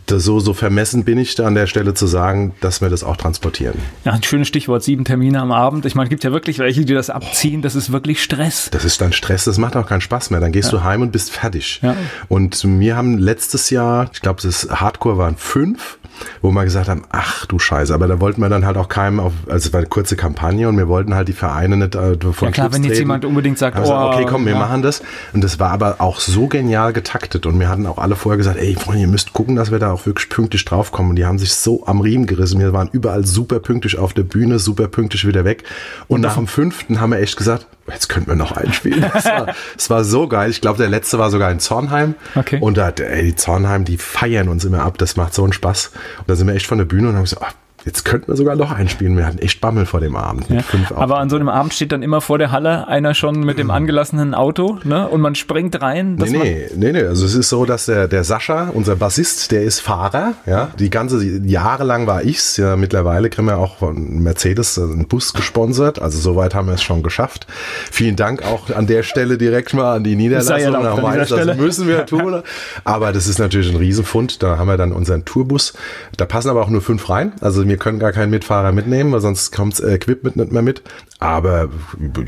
[0.06, 3.04] das so, so vermessen bin ich da an der Stelle zu sagen, dass wir das
[3.04, 3.74] auch transportieren.
[4.04, 5.84] Ja, ein schönes Stichwort, sieben Termine am Abend.
[5.84, 7.62] Ich meine, es gibt ja wirklich welche, die das abziehen.
[7.62, 8.70] Das ist wirklich Stress.
[8.70, 10.40] Das ist dann Stress, das macht auch keinen Spaß mehr.
[10.40, 10.78] Dann gehst ja.
[10.78, 11.80] du heim und bist fertig.
[11.82, 11.96] Ja.
[12.28, 15.98] Und wir haben letztes Jahr, ich glaube, das Hardcore waren fünf
[16.42, 19.20] wo wir gesagt haben, ach du Scheiße, aber da wollten wir dann halt auch keinem
[19.20, 22.16] auf, also es war eine kurze Kampagne und wir wollten halt die Vereine nicht äh,
[22.20, 23.02] von Ja klar, wenn jetzt treten.
[23.02, 24.58] jemand unbedingt sagt, oh, gesagt, okay, komm, wir ja.
[24.58, 25.02] machen das.
[25.32, 28.58] Und das war aber auch so genial getaktet und wir hatten auch alle vorher gesagt,
[28.58, 31.10] ey Freunde, ihr müsst gucken, dass wir da auch wirklich pünktlich draufkommen.
[31.10, 32.60] Und die haben sich so am Riemen gerissen.
[32.60, 35.64] Wir waren überall super pünktlich auf der Bühne, super pünktlich wieder weg.
[36.06, 39.04] Und, und nach dem fünften haben wir echt gesagt, jetzt könnten wir noch einspielen.
[39.14, 39.54] Es war,
[39.88, 40.50] war, so geil.
[40.50, 42.14] Ich glaube, der letzte war sogar in Zornheim.
[42.34, 42.58] Okay.
[42.60, 44.98] Und da, ey, die Zornheim, die feiern uns immer ab.
[44.98, 45.92] Das macht so einen Spaß.
[46.18, 47.52] Und da sind wir echt von der Bühne und haben gesagt, ach,
[47.88, 49.16] Jetzt könnten wir sogar noch einspielen.
[49.16, 50.44] Wir hatten echt Bammel vor dem Abend.
[50.50, 50.62] Ja.
[50.94, 53.70] Aber an so einem Abend steht dann immer vor der Halle einer schon mit dem
[53.70, 55.08] angelassenen Auto ne?
[55.08, 56.16] und man springt rein.
[56.16, 57.02] Nee, nee, nee, nee.
[57.02, 60.34] Also es ist so, dass der, der Sascha, unser Bassist, der ist Fahrer.
[60.44, 60.68] Ja?
[60.78, 62.58] Die ganze Jahre lang war ich's.
[62.58, 66.02] Ja, mittlerweile kriegen wir auch von Mercedes einen Bus gesponsert.
[66.02, 67.46] Also soweit haben wir es schon geschafft.
[67.90, 70.58] Vielen Dank auch an der Stelle direkt mal an die Niederlassung.
[70.58, 72.42] Ja das, das müssen wir tun.
[72.84, 74.42] Aber das ist natürlich ein Riesenfund.
[74.42, 75.72] Da haben wir dann unseren Tourbus.
[76.18, 77.32] Da passen aber auch nur fünf rein.
[77.40, 80.82] Also wir können gar keinen Mitfahrer mitnehmen, weil sonst kommt das Equipment nicht mehr mit.
[81.20, 81.68] Aber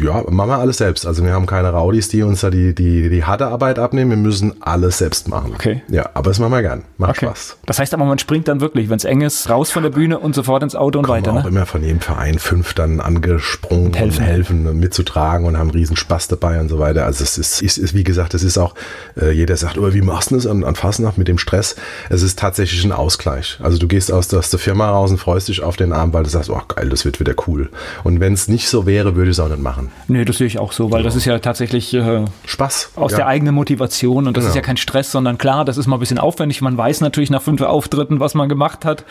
[0.03, 1.07] ja, machen wir alles selbst.
[1.07, 4.11] Also wir haben keine Raudis, die uns da die, die, die harte Arbeit abnehmen.
[4.11, 5.53] Wir müssen alles selbst machen.
[5.55, 5.83] Okay.
[5.89, 6.83] Ja, aber das machen wir gern.
[6.99, 7.27] Macht okay.
[7.27, 7.59] Spaß.
[7.67, 10.19] Das heißt aber, man springt dann wirklich, wenn es eng ist, raus von der Bühne
[10.19, 11.33] und sofort ins Auto und Kommen weiter.
[11.33, 11.51] Wir auch ne?
[11.51, 15.97] immer von jedem Verein fünf dann angesprungen und helfen, und helfen mitzutragen und haben riesen
[15.97, 17.05] Spaß dabei und so weiter.
[17.05, 18.75] Also es ist, ist, ist wie gesagt, es ist auch,
[19.21, 21.77] äh, jeder sagt, oh, wie machst du das an, an Fasnacht mit dem Stress?
[22.09, 23.61] Es ist tatsächlich ein Ausgleich.
[23.63, 26.25] Also du gehst aus, aus der Firma raus und freust dich auf den Abend, weil
[26.25, 27.71] du sagst, oh geil, das wird wieder cool.
[28.05, 29.91] Und wenn es nicht so wäre, würde ich es auch nicht machen.
[30.09, 31.05] Nee, das sehe ich auch so, weil ja.
[31.05, 32.93] das ist ja tatsächlich äh, Spaß.
[32.97, 33.19] Aus ja.
[33.19, 34.51] der eigenen Motivation und das ja.
[34.51, 36.61] ist ja kein Stress, sondern klar, das ist mal ein bisschen aufwendig.
[36.63, 39.05] Man weiß natürlich nach fünf Auftritten, was man gemacht hat.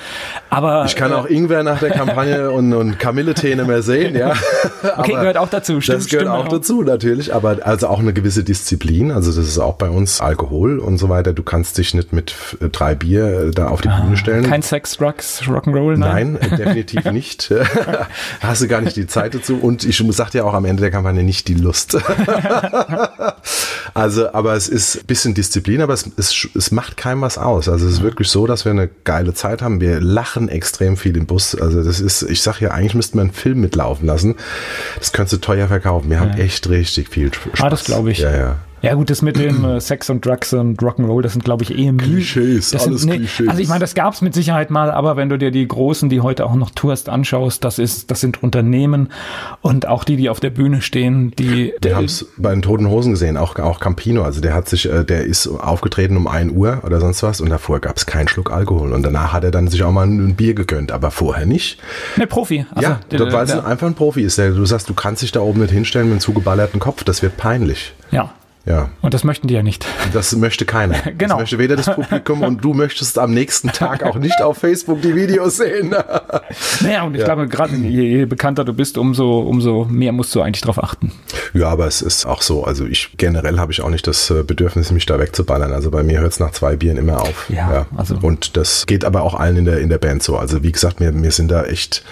[0.49, 4.15] Aber ich kann äh, auch Ingwer nach der Kampagne und, und Kamilletee nicht mehr sehen,
[4.15, 4.33] ja.
[4.97, 5.81] okay, gehört auch dazu.
[5.81, 7.33] Stimmt, das gehört stimmt, auch dazu, natürlich.
[7.33, 9.11] Aber also auch eine gewisse Disziplin.
[9.11, 11.33] Also das ist auch bei uns Alkohol und so weiter.
[11.33, 14.43] Du kannst dich nicht mit äh, drei Bier äh, da auf die ah, Bühne stellen.
[14.43, 16.08] Kein Sex, Drugs, Rock'n'Roll, nein?
[16.13, 17.53] Nein, definitiv nicht.
[18.39, 19.57] Hast du gar nicht die Zeit dazu.
[19.57, 21.97] Und ich sag dir ja auch am Ende der Kampagne nicht die Lust.
[23.93, 27.69] also, aber es ist ein bisschen Disziplin, aber es, es, es macht keinem was aus.
[27.69, 29.81] Also es ist wirklich so, dass wir eine geile Zeit haben.
[29.81, 31.55] Wir lachen extrem viel im Bus.
[31.55, 34.35] Also das ist, ich sag ja, eigentlich müsste man einen Film mitlaufen lassen.
[34.97, 36.09] Das könntest du teuer verkaufen.
[36.09, 36.23] Wir ja.
[36.23, 37.61] haben echt richtig viel Spaß.
[37.61, 38.19] Ah, das glaube ich.
[38.19, 38.57] Ja, ja.
[38.81, 41.77] Ja gut, das mit dem äh, Sex und Drugs und Rock'n'Roll, das sind glaube ich
[41.77, 43.49] eh Klischees, das alles sind, nee, Klischees.
[43.49, 46.09] Also ich meine, das gab es mit Sicherheit mal, aber wenn du dir die großen,
[46.09, 49.09] die heute auch noch tourst, anschaust, das ist, das sind Unternehmen
[49.61, 51.73] und auch die, die auf der Bühne stehen, die.
[51.81, 54.89] Wir haben es bei den Toten Hosen gesehen, auch, auch Campino, also der hat sich,
[54.89, 58.27] äh, der ist aufgetreten um 1 Uhr oder sonst was und davor gab es keinen
[58.27, 61.45] Schluck Alkohol und danach hat er dann sich auch mal ein Bier gegönnt, aber vorher
[61.45, 61.79] nicht.
[62.15, 62.65] Ne, Profi.
[62.73, 64.37] Also, ja, der, weil es einfach ein Profi ist.
[64.37, 67.37] Du sagst, du kannst dich da oben nicht hinstellen mit einem zugeballerten Kopf, das wird
[67.37, 67.93] peinlich.
[68.11, 68.33] Ja.
[68.65, 68.89] Ja.
[69.01, 69.85] Und das möchten die ja nicht.
[70.13, 70.95] Das möchte keiner.
[71.17, 71.35] genau.
[71.35, 75.01] Das möchte weder das Publikum und du möchtest am nächsten Tag auch nicht auf Facebook
[75.01, 75.89] die Videos sehen.
[76.81, 77.25] naja, und ich ja.
[77.25, 81.11] glaube, gerade je, je, bekannter du bist, umso, umso mehr musst du eigentlich darauf achten.
[81.53, 82.63] Ja, aber es ist auch so.
[82.63, 85.73] Also ich generell habe ich auch nicht das äh, Bedürfnis, mich da wegzuballern.
[85.73, 87.49] Also bei mir hört es nach zwei Bieren immer auf.
[87.49, 87.85] Ja, ja.
[87.95, 88.17] Also.
[88.21, 90.37] Und das geht aber auch allen in der, in der Band so.
[90.37, 92.03] Also wie gesagt, wir, wir sind da echt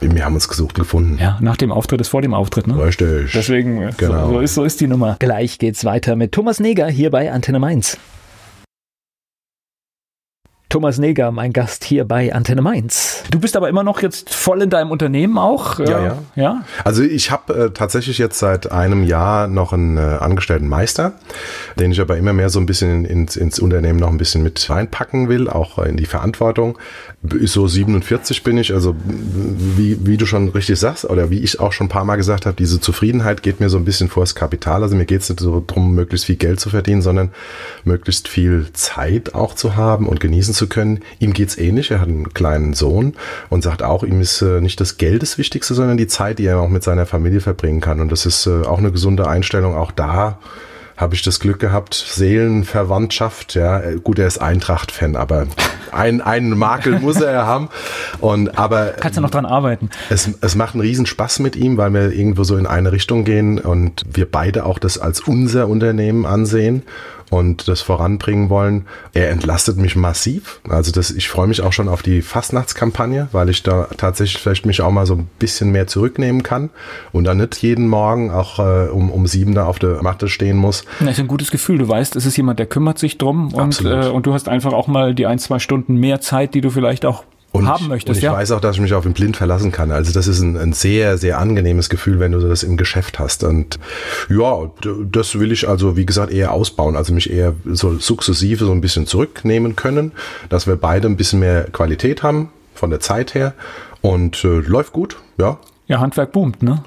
[0.00, 1.18] wir haben uns gesucht gefunden.
[1.20, 2.78] Ja, nach dem Auftritt ist vor dem Auftritt, ne?
[2.82, 3.32] Richtig.
[3.32, 4.26] Deswegen, genau.
[4.26, 5.16] so, so, ist, so ist die Nummer.
[5.18, 7.98] Gleich geht's weiter mit Thomas Neger hier bei Antenne Mainz.
[10.74, 13.22] Thomas Neger, mein Gast hier bei Antenne Mainz.
[13.30, 15.78] Du bist aber immer noch jetzt voll in deinem Unternehmen auch?
[15.78, 16.18] Ja, ja.
[16.34, 16.64] ja?
[16.82, 21.12] Also ich habe äh, tatsächlich jetzt seit einem Jahr noch einen äh, angestellten Meister,
[21.78, 24.68] den ich aber immer mehr so ein bisschen ins, ins Unternehmen noch ein bisschen mit
[24.68, 26.76] reinpacken will, auch in die Verantwortung.
[27.44, 31.72] So 47 bin ich, also wie, wie du schon richtig sagst, oder wie ich auch
[31.72, 34.82] schon ein paar Mal gesagt habe, diese Zufriedenheit geht mir so ein bisschen vors Kapital.
[34.82, 37.30] Also mir geht es nicht so darum, möglichst viel Geld zu verdienen, sondern
[37.84, 41.00] möglichst viel Zeit auch zu haben und genießen zu können.
[41.18, 41.90] Ihm geht's ähnlich.
[41.90, 43.14] Er hat einen kleinen Sohn
[43.48, 46.44] und sagt auch, ihm ist äh, nicht das Geld das Wichtigste, sondern die Zeit, die
[46.44, 48.00] er auch mit seiner Familie verbringen kann.
[48.00, 49.74] Und das ist äh, auch eine gesunde Einstellung.
[49.74, 50.38] Auch da
[50.96, 55.46] habe ich das Glück gehabt, Seelenverwandtschaft, ja, äh, gut, er ist Eintracht-Fan, aber
[55.92, 57.68] ein, einen Makel muss er haben.
[58.20, 58.94] Und, aber.
[59.00, 59.90] Kannst du noch dran arbeiten.
[60.10, 63.24] Es, es macht einen riesen Spaß mit ihm, weil wir irgendwo so in eine Richtung
[63.24, 66.82] gehen und wir beide auch das als unser Unternehmen ansehen
[67.30, 68.86] und das voranbringen wollen.
[69.12, 70.60] Er entlastet mich massiv.
[70.68, 74.66] Also das, ich freue mich auch schon auf die Fastnachtskampagne, weil ich da tatsächlich vielleicht
[74.66, 76.70] mich auch mal so ein bisschen mehr zurücknehmen kann
[77.12, 80.56] und dann nicht jeden Morgen auch äh, um, um sieben da auf der Matte stehen
[80.56, 80.84] muss.
[81.00, 81.78] Das ist ein gutes Gefühl.
[81.78, 84.72] Du weißt, es ist jemand, der kümmert sich drum und, äh, und du hast einfach
[84.72, 87.24] auch mal die ein, zwei Stunden mehr Zeit, die du vielleicht auch
[87.54, 88.08] und haben möchtest.
[88.08, 88.32] Und ich ja.
[88.32, 89.92] weiß auch, dass ich mich auf ihn blind verlassen kann.
[89.92, 93.44] Also das ist ein, ein, sehr, sehr angenehmes Gefühl, wenn du das im Geschäft hast.
[93.44, 93.78] Und
[94.28, 94.70] ja,
[95.10, 96.96] das will ich also, wie gesagt, eher ausbauen.
[96.96, 100.12] Also mich eher so sukzessive so ein bisschen zurücknehmen können,
[100.48, 103.54] dass wir beide ein bisschen mehr Qualität haben von der Zeit her.
[104.00, 105.58] Und äh, läuft gut, ja.
[105.86, 106.82] Ja, Handwerk boomt, ne?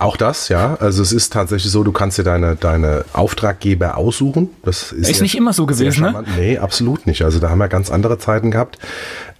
[0.00, 0.74] Auch das, ja.
[0.80, 4.50] Also es ist tatsächlich so, du kannst dir deine, deine Auftraggeber aussuchen.
[4.64, 6.24] Das ist, ist nicht immer so gewesen, ne?
[6.36, 7.22] Nee, absolut nicht.
[7.22, 8.78] Also da haben wir ganz andere Zeiten gehabt.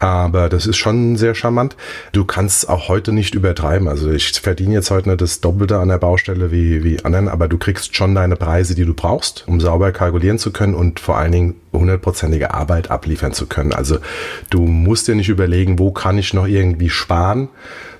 [0.00, 1.76] Aber das ist schon sehr charmant.
[2.12, 3.86] Du kannst auch heute nicht übertreiben.
[3.86, 7.48] Also ich verdiene jetzt heute nicht das Doppelte an der Baustelle wie, wie anderen, aber
[7.48, 11.18] du kriegst schon deine Preise, die du brauchst, um sauber kalkulieren zu können und vor
[11.18, 13.72] allen Dingen hundertprozentige Arbeit abliefern zu können.
[13.72, 13.98] Also
[14.48, 17.48] du musst dir nicht überlegen, wo kann ich noch irgendwie sparen,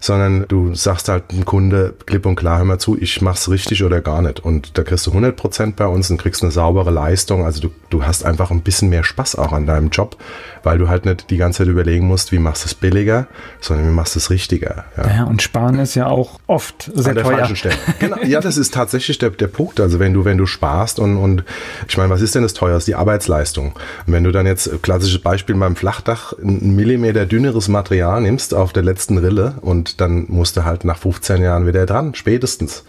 [0.00, 3.84] sondern du sagst halt dem Kunde klipp und klar, hör mal zu, ich mach's richtig
[3.84, 4.40] oder gar nicht.
[4.40, 7.44] Und da kriegst du 100 Prozent bei uns und kriegst eine saubere Leistung.
[7.44, 10.16] Also du, du hast einfach ein bisschen mehr Spaß auch an deinem Job,
[10.62, 13.26] weil du halt nicht die ganze Zeit überlegen musst, wie machst du es billiger,
[13.60, 14.84] sondern wie machst du es richtiger.
[14.96, 15.08] Ja.
[15.08, 15.24] ja.
[15.24, 17.38] und sparen ist ja auch oft sehr an der teuer.
[17.38, 17.74] falschen Stelle.
[17.98, 18.16] Genau.
[18.24, 19.80] Ja, das ist tatsächlich der, der Punkt.
[19.80, 21.44] Also wenn du, wenn du sparst und, und
[21.88, 22.92] ich meine, was ist denn das teuerste?
[22.92, 23.72] Die Arbeitsleistung.
[24.06, 28.72] Und wenn du dann jetzt, klassisches Beispiel beim Flachdach, ein Millimeter dünneres Material nimmst auf
[28.72, 32.84] der letzten Rille und dann musst du halt nach 15 Jahren wieder dran, spätestens.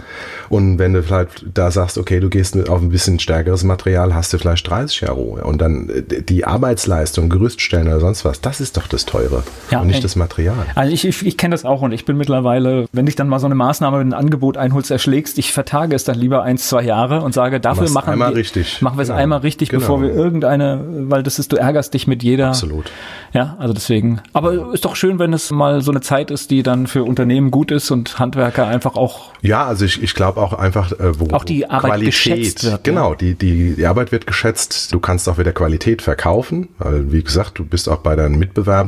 [0.50, 4.32] Und wenn du vielleicht da sagst, okay, du gehst auf ein bisschen stärkeres Material, hast
[4.34, 5.44] du vielleicht 30 Jahre Ruhe.
[5.44, 9.88] Und dann die Arbeitsleistung, Gerüststellen oder sonst was, das ist doch das Teure ja, und
[9.88, 10.02] nicht ey.
[10.02, 10.66] das Material.
[10.76, 13.40] Also ich, ich, ich kenne das auch und ich bin mittlerweile, wenn dich dann mal
[13.40, 16.84] so eine Maßnahme mit einem Angebot einholst, erschlägst, ich vertage es dann lieber ein, zwei
[16.84, 18.82] Jahre und sage, dafür machen, wir, richtig.
[18.82, 19.20] machen wir es genau.
[19.20, 19.80] einmal richtig, genau.
[19.80, 22.50] bevor wir irgendeine, weil das ist, du ärgerst dich mit jeder.
[22.50, 22.92] Absolut.
[23.34, 24.22] Ja, also deswegen.
[24.34, 27.52] Aber ist doch schön, wenn es mal so eine Zeit ist, die dann für Unternehmen
[27.52, 29.32] gut ist und Handwerker einfach auch.
[29.42, 32.84] Ja, also ich, ich glaube auch einfach, äh, wo auch die Arbeit Qualität, geschätzt wird.
[32.84, 34.94] Genau, die, die, die Arbeit wird geschätzt.
[34.94, 38.81] Du kannst auch wieder Qualität verkaufen, weil wie gesagt, du bist auch bei deinen Mitbewerbern.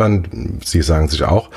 [0.63, 1.49] Sie sagen sich auch,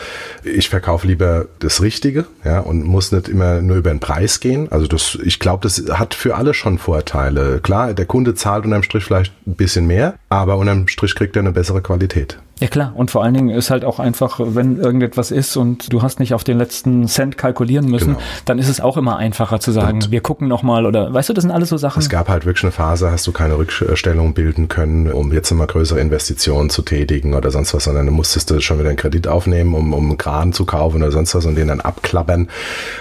[0.45, 4.71] ich verkaufe lieber das Richtige, ja, und muss nicht immer nur über den Preis gehen.
[4.71, 7.61] Also das, ich glaube, das hat für alle schon Vorteile.
[7.61, 11.41] Klar, der Kunde zahlt unterm Strich vielleicht ein bisschen mehr, aber unterm Strich kriegt er
[11.41, 12.39] eine bessere Qualität.
[12.59, 16.01] Ja klar, und vor allen Dingen ist halt auch einfach, wenn irgendetwas ist und du
[16.01, 18.19] hast nicht auf den letzten Cent kalkulieren müssen, genau.
[18.47, 21.35] dann ist es auch immer einfacher zu sagen, und wir gucken nochmal oder weißt du,
[21.35, 22.01] das sind alles so Sachen.
[22.01, 25.67] Es gab halt wirklich eine Phase, hast du keine Rückstellung bilden können, um jetzt immer
[25.67, 29.29] größere Investitionen zu tätigen oder sonst was, sondern du musstest du schon wieder einen Kredit
[29.29, 32.49] aufnehmen, um, um einen Kran zu kaufen oder sonst was und den dann abklappern.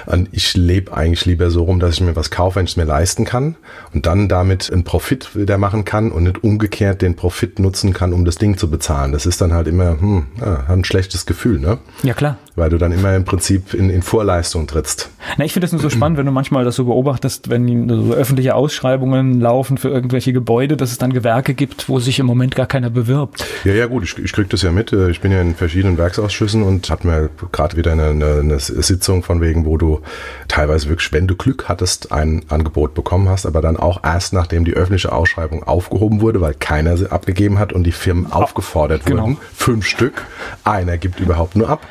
[0.06, 2.78] Und ich lebe eigentlich lieber so rum, dass ich mir was kaufe, wenn ich es
[2.78, 3.56] mir leisten kann
[3.94, 7.25] und dann damit einen Profit wieder machen kann und nicht umgekehrt den Profit
[7.58, 9.12] nutzen kann, um das Ding zu bezahlen.
[9.12, 11.78] Das ist dann halt immer hm, ja, ein schlechtes Gefühl, ne?
[12.04, 12.38] Ja, klar.
[12.56, 15.10] Weil du dann immer im Prinzip in, in Vorleistung trittst.
[15.38, 18.14] Na, ich finde das nur so spannend, wenn du manchmal das so beobachtest, wenn so
[18.14, 22.56] öffentliche Ausschreibungen laufen für irgendwelche Gebäude, dass es dann Gewerke gibt, wo sich im Moment
[22.56, 23.46] gar keiner bewirbt.
[23.66, 24.94] Ja, ja, gut, ich, ich kriege das ja mit.
[24.94, 29.24] Ich bin ja in verschiedenen Werksausschüssen und hatte mir gerade wieder eine, eine, eine Sitzung
[29.24, 30.02] von wegen, wo du
[30.48, 34.66] teilweise wirklich, wenn du Glück hattest, ein Angebot bekommen hast, aber dann auch erst nachdem
[34.66, 39.24] die öffentliche Ausschreibung aufgehoben wurde, weil keiner sie abgegeben hat und die Firmen aufgefordert genau.
[39.24, 40.26] wurden, fünf Stück.
[40.64, 41.82] Einer gibt überhaupt nur ab.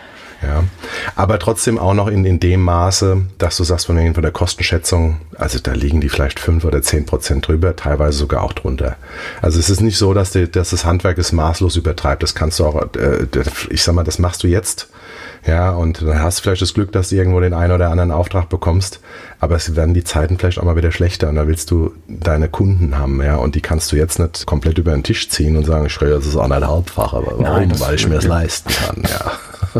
[0.43, 0.65] Ja.
[1.17, 5.21] Aber trotzdem auch noch in, in dem Maße, dass du sagst, von, von der Kostenschätzung,
[5.37, 8.97] also da liegen die vielleicht fünf oder zehn Prozent drüber, teilweise sogar auch drunter.
[9.41, 12.23] Also es ist nicht so, dass, die, dass das Handwerk es maßlos übertreibt.
[12.23, 13.27] Das kannst du auch, äh,
[13.71, 14.89] ich sag mal, das machst du jetzt.
[15.47, 18.11] Ja, und dann hast du vielleicht das Glück, dass du irgendwo den einen oder anderen
[18.11, 19.01] Auftrag bekommst,
[19.41, 22.49] aber es werden die Zeiten vielleicht auch mal wieder schlechter und da willst du deine
[22.49, 25.65] Kunden haben, ja, und die kannst du jetzt nicht komplett über den Tisch ziehen und
[25.65, 27.43] sagen, ich schreibe das ist anderthalbfach, aber warum?
[27.43, 29.33] Nein, Weil ich mir das leisten kann, ja.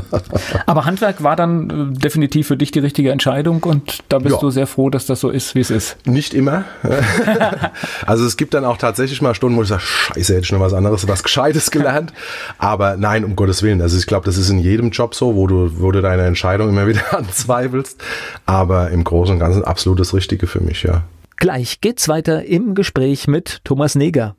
[0.67, 4.41] Aber Handwerk war dann äh, definitiv für dich die richtige Entscheidung und da bist ja.
[4.41, 5.97] du sehr froh, dass das so ist, wie es ist.
[6.07, 6.65] Nicht immer.
[8.07, 10.61] also es gibt dann auch tatsächlich mal Stunden, wo ich sage, scheiße, hätte ich noch
[10.61, 12.13] was anderes, was Gescheites gelernt.
[12.59, 13.81] Aber nein, um Gottes Willen.
[13.83, 16.69] Also ich glaube, das ist in jedem Job so, wo du, wo du deine Entscheidung
[16.69, 18.01] immer wieder anzweifelst.
[18.47, 21.03] Aber im Großen und Ganzen absolut das Richtige für mich, ja.
[21.37, 24.37] Gleich geht's weiter im Gespräch mit Thomas Neger.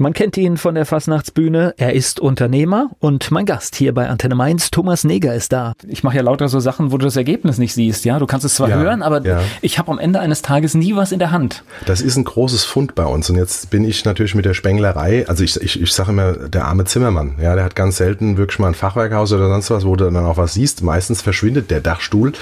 [0.00, 1.74] Man kennt ihn von der Fastnachtsbühne.
[1.76, 5.72] Er ist Unternehmer und mein Gast hier bei Antenne Mainz, Thomas Neger, ist da.
[5.88, 8.04] Ich mache ja lauter so Sachen, wo du das Ergebnis nicht siehst.
[8.04, 9.40] Ja, du kannst es zwar ja, hören, aber ja.
[9.60, 11.64] ich habe am Ende eines Tages nie was in der Hand.
[11.84, 15.26] Das ist ein großes Fund bei uns und jetzt bin ich natürlich mit der Spenglerei.
[15.26, 17.34] Also ich, ich, ich sage immer, der arme Zimmermann.
[17.42, 20.24] Ja, der hat ganz selten wirklich mal ein Fachwerkhaus oder sonst was, wo du dann
[20.24, 20.84] auch was siehst.
[20.84, 22.34] Meistens verschwindet der Dachstuhl.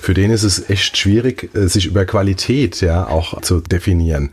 [0.00, 4.30] Für den ist es echt schwierig, äh, sich über Qualität ja auch zu definieren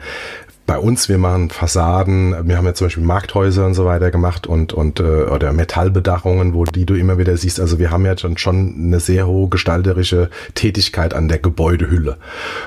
[0.69, 4.45] bei uns, wir machen Fassaden, wir haben ja zum Beispiel Markthäuser und so weiter gemacht
[4.45, 7.59] und, und äh, oder Metallbedachungen, wo die du immer wieder siehst.
[7.59, 12.17] Also wir haben ja schon, schon eine sehr hohe gestalterische Tätigkeit an der Gebäudehülle.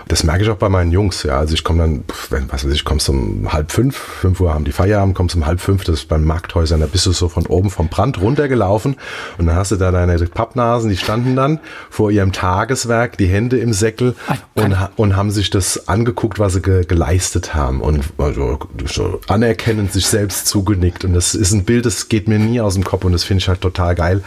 [0.09, 1.39] Das merke ich auch bei meinen Jungs, ja.
[1.39, 4.65] Also ich komme dann, wenn, was weiß ich, kommst um halb fünf, fünf Uhr haben
[4.65, 7.47] die Feierabend, kommst um halb fünf, das ist beim Markthäusern, da bist du so von
[7.47, 8.97] oben vom Brand runtergelaufen
[9.39, 13.59] und dann hast du da deine Pappnasen, die standen dann vor ihrem Tageswerk, die Hände
[13.59, 14.17] im Säckel
[14.55, 17.81] und, und haben sich das angeguckt, was sie ge geleistet haben.
[17.81, 21.05] Und und also, so anerkennend sich selbst zugenickt.
[21.05, 23.43] Und das ist ein Bild, das geht mir nie aus dem Kopf und das finde
[23.43, 24.23] ich halt total geil,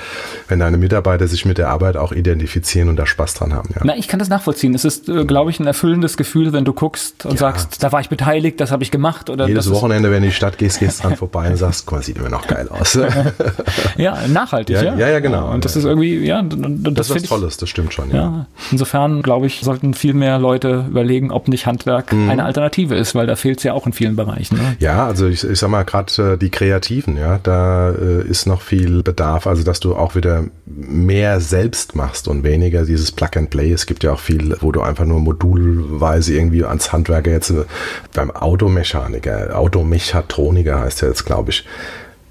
[0.48, 3.70] wenn deine Mitarbeiter sich mit der Arbeit auch identifizieren und da Spaß dran haben.
[3.76, 3.82] Ja.
[3.84, 4.74] Na, ich kann das nachvollziehen.
[4.74, 7.38] Es ist, äh, glaube ich, ein erfüllendes Gefühl, wenn du guckst und ja.
[7.38, 9.30] sagst, da war ich beteiligt, das habe ich gemacht.
[9.30, 11.98] Oder Jedes Wochenende, wenn du in die Stadt gehst, gehst dran vorbei und sagst, guck
[11.98, 12.98] mal, sieht immer noch geil aus.
[13.98, 14.84] ja, nachhaltig, ja.
[14.84, 15.52] Ja, ja, ja genau.
[15.52, 18.12] Und das ist irgendwie, ja, das, das ist was Tolles, das stimmt schon.
[18.12, 18.48] Ja.
[18.72, 22.30] Insofern, glaube ich, sollten viel mehr Leute überlegen, ob nicht Handwerk mhm.
[22.30, 24.58] eine Alternative ist, weil da fehlt es ja auch in vielen Bereichen.
[24.58, 24.76] Ne?
[24.80, 28.62] Ja, also ich, ich sag mal, gerade äh, die Kreativen, ja, da äh, ist noch
[28.62, 33.50] viel Bedarf, also dass du auch wieder mehr selbst machst und weniger dieses Plug and
[33.50, 33.72] Play.
[33.72, 37.66] Es gibt ja auch viel, wo du einfach nur modulweise irgendwie ans Handwerker jetzt äh,
[38.14, 41.66] beim Automechaniker, Automechatroniker heißt ja jetzt, glaube ich,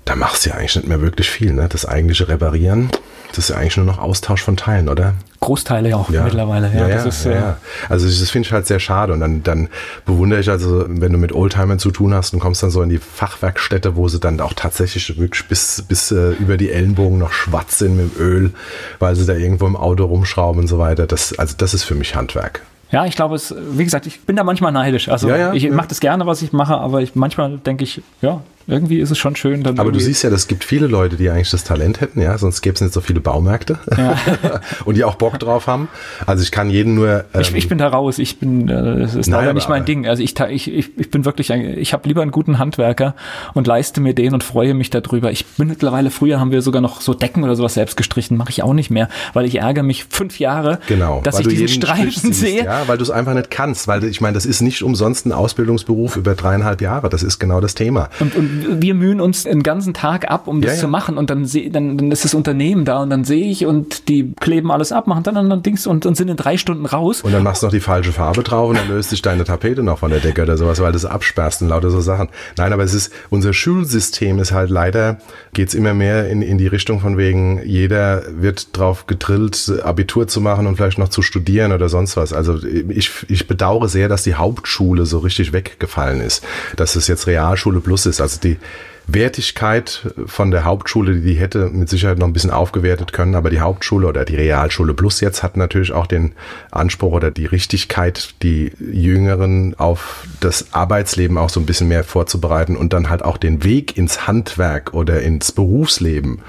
[0.04, 1.68] da machst du ja eigentlich nicht mehr wirklich viel, ne?
[1.68, 2.90] Das eigentliche Reparieren,
[3.30, 5.14] das ist ja eigentlich nur noch Austausch von Teilen, oder?
[5.40, 6.22] Großteile ja auch ja.
[6.22, 6.70] mittlerweile.
[6.72, 7.50] Ja, ja, ist, ja, ja.
[7.50, 7.54] Äh,
[7.88, 9.12] Also das finde ich halt sehr schade.
[9.12, 9.68] Und dann, dann
[10.06, 12.90] bewundere ich also, wenn du mit Oldtimern zu tun hast und kommst dann so in
[12.90, 17.32] die Fachwerkstätte, wo sie dann auch tatsächlich wirklich bis, bis äh, über die Ellenbogen noch
[17.32, 18.52] schwarz sind mit Öl,
[19.00, 21.06] weil sie da irgendwo im Auto rumschrauben und so weiter.
[21.06, 22.62] Das, also das ist für mich Handwerk.
[22.90, 25.08] Ja, ich glaube, es, wie gesagt, ich bin da manchmal neidisch.
[25.08, 25.74] Also ja, ja, ich ja.
[25.74, 29.18] mache das gerne, was ich mache, aber ich, manchmal denke ich, ja, irgendwie ist es
[29.18, 29.62] schon schön.
[29.62, 32.36] Dann Aber du siehst ja, es gibt viele Leute, die eigentlich das Talent hätten, ja,
[32.38, 34.16] sonst gäbe es nicht so viele Baumärkte ja.
[34.84, 35.88] und die auch Bock drauf haben.
[36.26, 37.24] Also ich kann jeden nur.
[37.34, 40.06] Ähm, ich, ich, bin da raus, ich bin, äh, das ist leider nicht mein Ding.
[40.06, 43.14] Also ich, ich, ich bin wirklich, ein, ich habe lieber einen guten Handwerker
[43.52, 45.30] und leiste mir den und freue mich darüber.
[45.30, 48.50] Ich bin mittlerweile, früher haben wir sogar noch so Decken oder sowas selbst gestrichen, mache
[48.50, 52.32] ich auch nicht mehr, weil ich ärgere mich fünf Jahre, genau, dass ich diese Streifen
[52.32, 52.64] sehe.
[52.64, 55.32] Ja, weil du es einfach nicht kannst, weil ich meine, das ist nicht umsonst ein
[55.32, 57.08] Ausbildungsberuf über dreieinhalb Jahre.
[57.08, 58.08] Das ist genau das Thema.
[58.20, 60.80] Und, und wir mühen uns einen ganzen Tag ab, um das ja, ja.
[60.82, 63.66] zu machen und dann, seh, dann, dann ist das Unternehmen da und dann sehe ich
[63.66, 66.86] und die kleben alles ab, machen dann, dann Dings und, und sind in drei Stunden
[66.86, 67.22] raus.
[67.22, 69.82] Und dann machst du noch die falsche Farbe drauf und dann löst sich deine Tapete
[69.82, 72.28] noch von der Decke oder sowas, weil du es absperrst und lauter so Sachen.
[72.56, 75.18] Nein, aber es ist, unser Schulsystem ist halt leider,
[75.52, 80.28] geht es immer mehr in, in die Richtung von wegen, jeder wird drauf gedrillt, Abitur
[80.28, 82.32] zu machen und vielleicht noch zu studieren oder sonst was.
[82.32, 86.44] Also ich, ich bedauere sehr, dass die Hauptschule so richtig weggefallen ist,
[86.76, 88.20] dass es jetzt Realschule plus ist.
[88.20, 88.58] Also die,
[89.06, 93.60] Wertigkeit von der Hauptschule, die hätte mit Sicherheit noch ein bisschen aufgewertet können, aber die
[93.60, 96.32] Hauptschule oder die Realschule Plus jetzt hat natürlich auch den
[96.70, 102.76] Anspruch oder die Richtigkeit, die Jüngeren auf das Arbeitsleben auch so ein bisschen mehr vorzubereiten
[102.76, 106.40] und dann halt auch den Weg ins Handwerk oder ins Berufsleben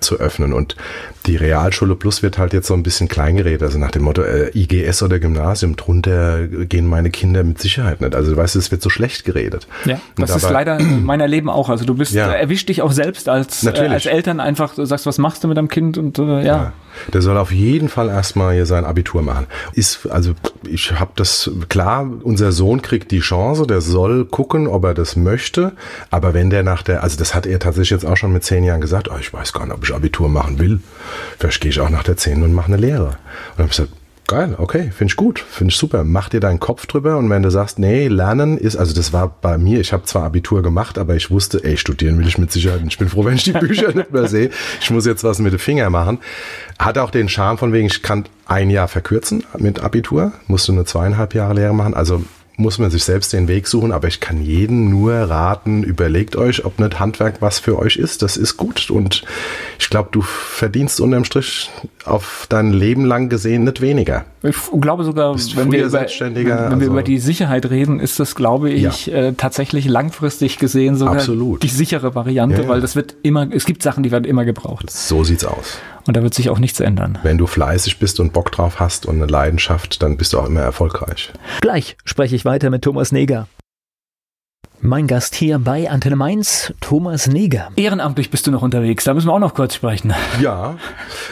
[0.00, 0.52] zu öffnen.
[0.52, 0.76] Und
[1.26, 4.50] die Realschule Plus wird halt jetzt so ein bisschen kleingeredet, also nach dem Motto äh,
[4.58, 8.14] IGS oder Gymnasium, drunter gehen meine Kinder mit Sicherheit nicht.
[8.14, 9.66] Also du weißt, es wird so schlecht geredet.
[9.84, 11.68] Ja, das dabei, ist leider in meiner Leben auch.
[11.68, 12.32] Also du bist, ja.
[12.32, 15.56] erwischt dich auch selbst als, äh, als Eltern einfach, du sagst, was machst du mit
[15.56, 16.42] deinem Kind und äh, ja.
[16.42, 16.72] ja.
[17.12, 19.46] Der soll auf jeden Fall erstmal hier sein Abitur machen.
[19.72, 20.32] Ist, also
[20.68, 25.16] ich habe das, klar, unser Sohn kriegt die Chance, der soll gucken, ob er das
[25.16, 25.72] möchte,
[26.10, 28.62] aber wenn der nach der, also das hat er tatsächlich jetzt auch schon mit zehn
[28.62, 30.80] Jahren gesagt, oh, ich weiß gar nicht, ob ich Abitur machen will.
[31.38, 33.04] Vielleicht gehe ich auch nach der zehn und mache eine Lehre.
[33.04, 33.12] Und
[33.56, 33.92] dann habe ich gesagt,
[34.28, 36.04] Geil, okay, finde ich gut, finde ich super.
[36.04, 39.36] Mach dir deinen Kopf drüber und wenn du sagst, nee, lernen ist, also das war
[39.40, 42.52] bei mir, ich habe zwar Abitur gemacht, aber ich wusste, ey, studieren will ich mit
[42.52, 42.82] Sicherheit.
[42.86, 44.50] Ich bin froh, wenn ich die Bücher nicht mehr sehe.
[44.80, 46.18] Ich muss jetzt was mit den Fingern machen.
[46.78, 50.84] Hat auch den Charme von wegen, ich kann ein Jahr verkürzen mit Abitur, musste eine
[50.84, 51.94] zweieinhalb Jahre Lehre machen.
[51.94, 52.22] Also
[52.56, 56.64] muss man sich selbst den Weg suchen, aber ich kann jedem nur raten, überlegt euch,
[56.64, 58.22] ob nicht Handwerk was für euch ist.
[58.22, 59.24] Das ist gut und
[59.78, 61.70] ich glaube, du verdienst unterm Strich
[62.04, 64.24] auf dein Leben lang gesehen nicht weniger.
[64.42, 68.20] Ich glaube sogar, wenn wir, über, wenn, wenn also wir über die Sicherheit reden, ist
[68.20, 69.14] das, glaube ich, ja.
[69.14, 71.62] äh, tatsächlich langfristig gesehen sogar Absolut.
[71.62, 72.68] die sichere Variante, ja, ja.
[72.68, 74.90] weil das wird immer, es gibt Sachen, die werden immer gebraucht.
[74.90, 75.78] So sieht's aus.
[76.06, 77.18] Und da wird sich auch nichts ändern.
[77.22, 80.46] Wenn du fleißig bist und Bock drauf hast und eine Leidenschaft, dann bist du auch
[80.46, 81.32] immer erfolgreich.
[81.60, 83.46] Gleich spreche ich weiter mit Thomas Neger.
[84.84, 87.68] Mein Gast hier bei Antenne Mainz, Thomas Neger.
[87.76, 90.12] Ehrenamtlich bist du noch unterwegs, da müssen wir auch noch kurz sprechen.
[90.40, 90.76] Ja,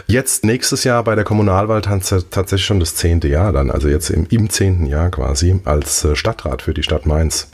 [0.07, 4.29] jetzt nächstes Jahr bei der Kommunalwahl tatsächlich schon das zehnte Jahr dann, also jetzt im,
[4.31, 7.51] im zehnten Jahr quasi als äh, Stadtrat für die Stadt Mainz.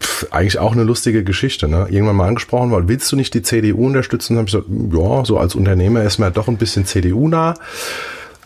[0.00, 1.68] Pff, eigentlich auch eine lustige Geschichte.
[1.68, 1.86] Ne?
[1.90, 4.34] Irgendwann mal angesprochen, weil willst du nicht die CDU unterstützen?
[4.34, 7.54] Dann habe ich gesagt, ja, so als Unternehmer ist man doch ein bisschen CDU-nah.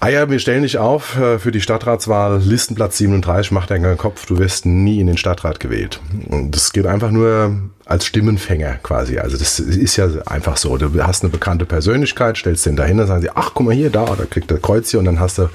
[0.04, 4.26] Ah ja, wir stellen dich auf äh, für die Stadtratswahl, Listenplatz 37, mach deinen Kopf,
[4.26, 6.00] du wirst nie in den Stadtrat gewählt.
[6.28, 9.18] Und das geht einfach nur als Stimmenfänger quasi.
[9.18, 10.76] Also das ist ja einfach so.
[10.76, 13.90] Du hast eine bekannte Persönlichkeit, stellst den dahin, dann sagen sie, ach, guck mal hier,
[13.90, 15.48] da, da kriegt der Kreuz hier und dann hast du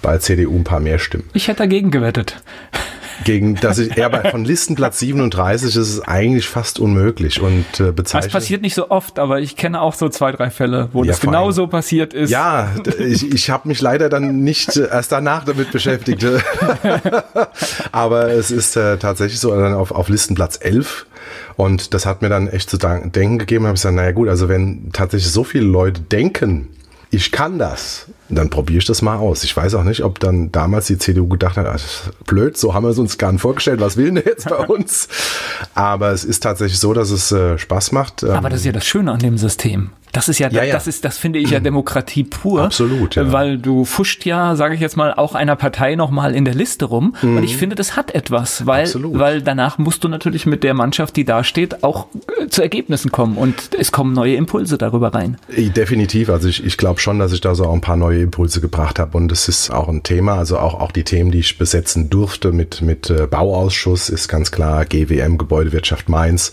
[0.00, 1.28] bei CDU ein paar mehr Stimmen.
[1.34, 2.42] Ich hätte dagegen gewettet
[3.24, 7.92] gegen, dass ich, ja, bei, von Listenplatz 37 ist es eigentlich fast unmöglich und äh,
[7.92, 8.26] bezeichnet.
[8.26, 11.08] Das passiert nicht so oft, aber ich kenne auch so zwei, drei Fälle, wo ja,
[11.08, 12.30] das genau so passiert ist.
[12.30, 16.24] Ja, ich, ich habe mich leider dann nicht äh, erst danach damit beschäftigt.
[17.92, 21.06] aber es ist äh, tatsächlich so, dann auf, auf Listenplatz 11
[21.56, 24.48] und das hat mir dann echt zu denken gegeben, habe ich gesagt, naja gut, also
[24.48, 26.68] wenn tatsächlich so viele Leute denken,
[27.10, 28.06] ich kann das,
[28.36, 29.44] dann probiere ich das mal aus.
[29.44, 32.84] Ich weiß auch nicht, ob dann damals die CDU gedacht hat, ach, blöd, so haben
[32.84, 35.08] wir es uns gar nicht vorgestellt, was will denn jetzt bei uns?
[35.74, 38.24] Aber es ist tatsächlich so, dass es äh, Spaß macht.
[38.24, 39.90] Aber das ist ja das Schöne an dem System.
[40.12, 42.62] Das ist ja, ja, ja, das ist, das finde ich ja Demokratie pur.
[42.62, 43.32] Absolut, ja.
[43.32, 46.86] Weil du fuscht ja, sage ich jetzt mal, auch einer Partei nochmal in der Liste
[46.86, 47.14] rum.
[47.22, 47.38] Mhm.
[47.38, 49.18] Und ich finde, das hat etwas, weil, Absolut.
[49.18, 52.06] weil danach musst du natürlich mit der Mannschaft, die da steht, auch
[52.38, 55.36] äh, zu Ergebnissen kommen und es kommen neue Impulse darüber rein.
[55.48, 56.30] Definitiv.
[56.30, 58.98] Also ich, ich glaube schon, dass ich da so auch ein paar neue Impulse gebracht
[58.98, 60.34] habe und das ist auch ein Thema.
[60.36, 64.50] Also auch, auch die Themen, die ich besetzen durfte mit, mit äh, Bauausschuss, ist ganz
[64.50, 66.52] klar GWM, Gebäudewirtschaft Mainz,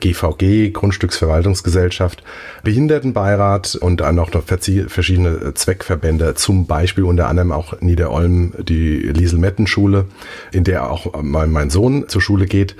[0.00, 2.22] GVG, Grundstücksverwaltungsgesellschaft,
[2.62, 10.06] Behindertenbeirat und dann auch noch verschiedene Zweckverbände, zum Beispiel unter anderem auch Niederolm, die Liesel-Metten-Schule,
[10.52, 12.76] in der auch mein, mein Sohn zur Schule geht.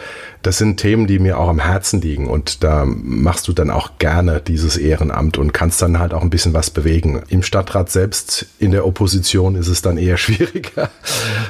[0.47, 3.99] Das sind Themen, die mir auch am Herzen liegen und da machst du dann auch
[3.99, 7.21] gerne dieses Ehrenamt und kannst dann halt auch ein bisschen was bewegen.
[7.27, 10.89] Im Stadtrat selbst, in der Opposition ist es dann eher schwieriger.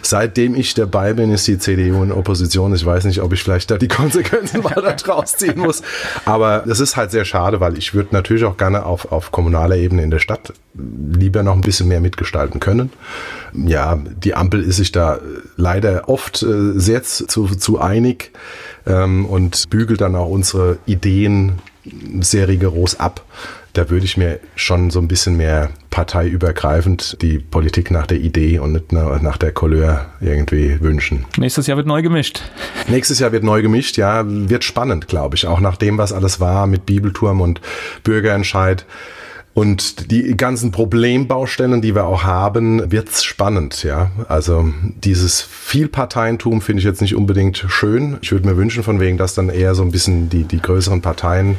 [0.01, 2.75] Seitdem ich dabei bin, ist die CDU in Opposition.
[2.75, 5.83] Ich weiß nicht, ob ich vielleicht da die Konsequenzen weiter draus ziehen muss,
[6.25, 9.77] aber das ist halt sehr schade, weil ich würde natürlich auch gerne auf, auf kommunaler
[9.77, 12.91] Ebene in der Stadt lieber noch ein bisschen mehr mitgestalten können.
[13.55, 15.19] Ja, die Ampel ist sich da
[15.57, 18.33] leider oft äh, sehr zu, zu einig
[18.87, 21.55] ähm, und bügelt dann auch unsere Ideen
[22.21, 23.25] sehr rigoros ab.
[23.73, 28.59] Da würde ich mir schon so ein bisschen mehr parteiübergreifend die Politik nach der Idee
[28.59, 31.27] und nicht nach der Couleur irgendwie wünschen.
[31.37, 32.41] Nächstes Jahr wird neu gemischt.
[32.89, 35.47] Nächstes Jahr wird neu gemischt, ja, wird spannend, glaube ich.
[35.47, 37.61] Auch nach dem, was alles war mit Bibelturm und
[38.03, 38.87] Bürgerentscheid.
[39.57, 44.11] Und die ganzen Problembaustellen, die wir auch haben, wird's spannend, ja.
[44.29, 44.69] Also
[45.03, 48.19] dieses Vielparteientum finde ich jetzt nicht unbedingt schön.
[48.21, 51.01] Ich würde mir wünschen, von wegen, dass dann eher so ein bisschen die, die größeren
[51.01, 51.57] Parteien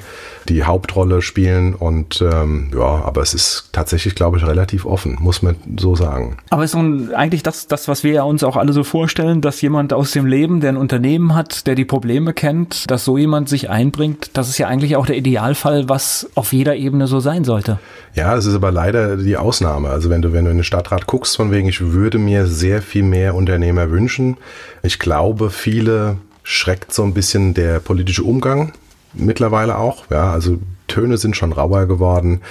[0.49, 1.73] die Hauptrolle spielen.
[1.73, 6.37] Und ähm, ja, aber es ist tatsächlich, glaube ich, relativ offen, muss man so sagen.
[6.49, 9.61] Aber ist nun eigentlich das, das, was wir ja uns auch alle so vorstellen, dass
[9.61, 13.49] jemand aus dem Leben, der ein Unternehmen hat, der die Probleme kennt, dass so jemand
[13.49, 17.43] sich einbringt, das ist ja eigentlich auch der Idealfall, was auf jeder Ebene so sein
[17.43, 17.79] sollte.
[18.13, 19.89] Ja, das ist aber leider die Ausnahme.
[19.89, 22.81] Also wenn du, wenn du in den Stadtrat guckst, von wegen, ich würde mir sehr
[22.81, 24.37] viel mehr Unternehmer wünschen.
[24.81, 28.71] Ich glaube, viele schreckt so ein bisschen der politische Umgang
[29.17, 30.09] mittlerweile auch.
[30.09, 30.57] Ja, also
[30.87, 32.41] Töne sind schon rauer geworden.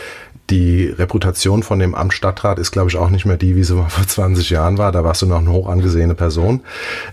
[0.48, 3.74] Die Reputation von dem Amt Stadtrat ist, glaube ich, auch nicht mehr die, wie sie
[3.74, 4.92] mal vor 20 Jahren war.
[4.92, 6.60] Da warst du noch eine hoch angesehene Person.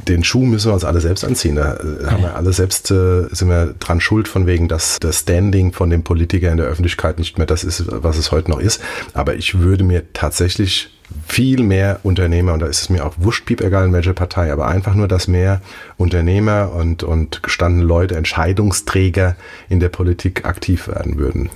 [0.08, 1.56] Den Schuh müssen wir uns alle selbst anziehen.
[1.56, 2.12] Da ja.
[2.12, 5.90] haben wir alle selbst, äh, sind wir dran schuld von wegen, dass das Standing von
[5.90, 8.82] dem Politiker in der Öffentlichkeit nicht mehr das ist, was es heute noch ist.
[9.14, 10.92] Aber ich würde mir tatsächlich
[11.28, 14.52] viel mehr Unternehmer, und da ist es mir auch wurscht, piep egal in welcher Partei,
[14.52, 15.62] aber einfach nur, dass mehr
[15.98, 19.36] Unternehmer und, und gestandene Leute, Entscheidungsträger
[19.70, 21.50] in der Politik aktiv werden würden.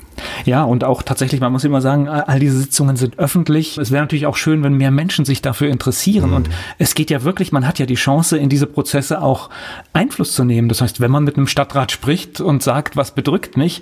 [0.45, 3.78] Ja, und auch tatsächlich, man muss immer sagen, all diese Sitzungen sind öffentlich.
[3.78, 6.32] Es wäre natürlich auch schön, wenn mehr Menschen sich dafür interessieren.
[6.32, 6.36] Mhm.
[6.36, 9.49] Und es geht ja wirklich, man hat ja die Chance, in diese Prozesse auch
[9.93, 10.70] Einfluss zu nehmen.
[10.70, 13.82] Das heißt, wenn man mit einem Stadtrat spricht und sagt, was bedrückt mich,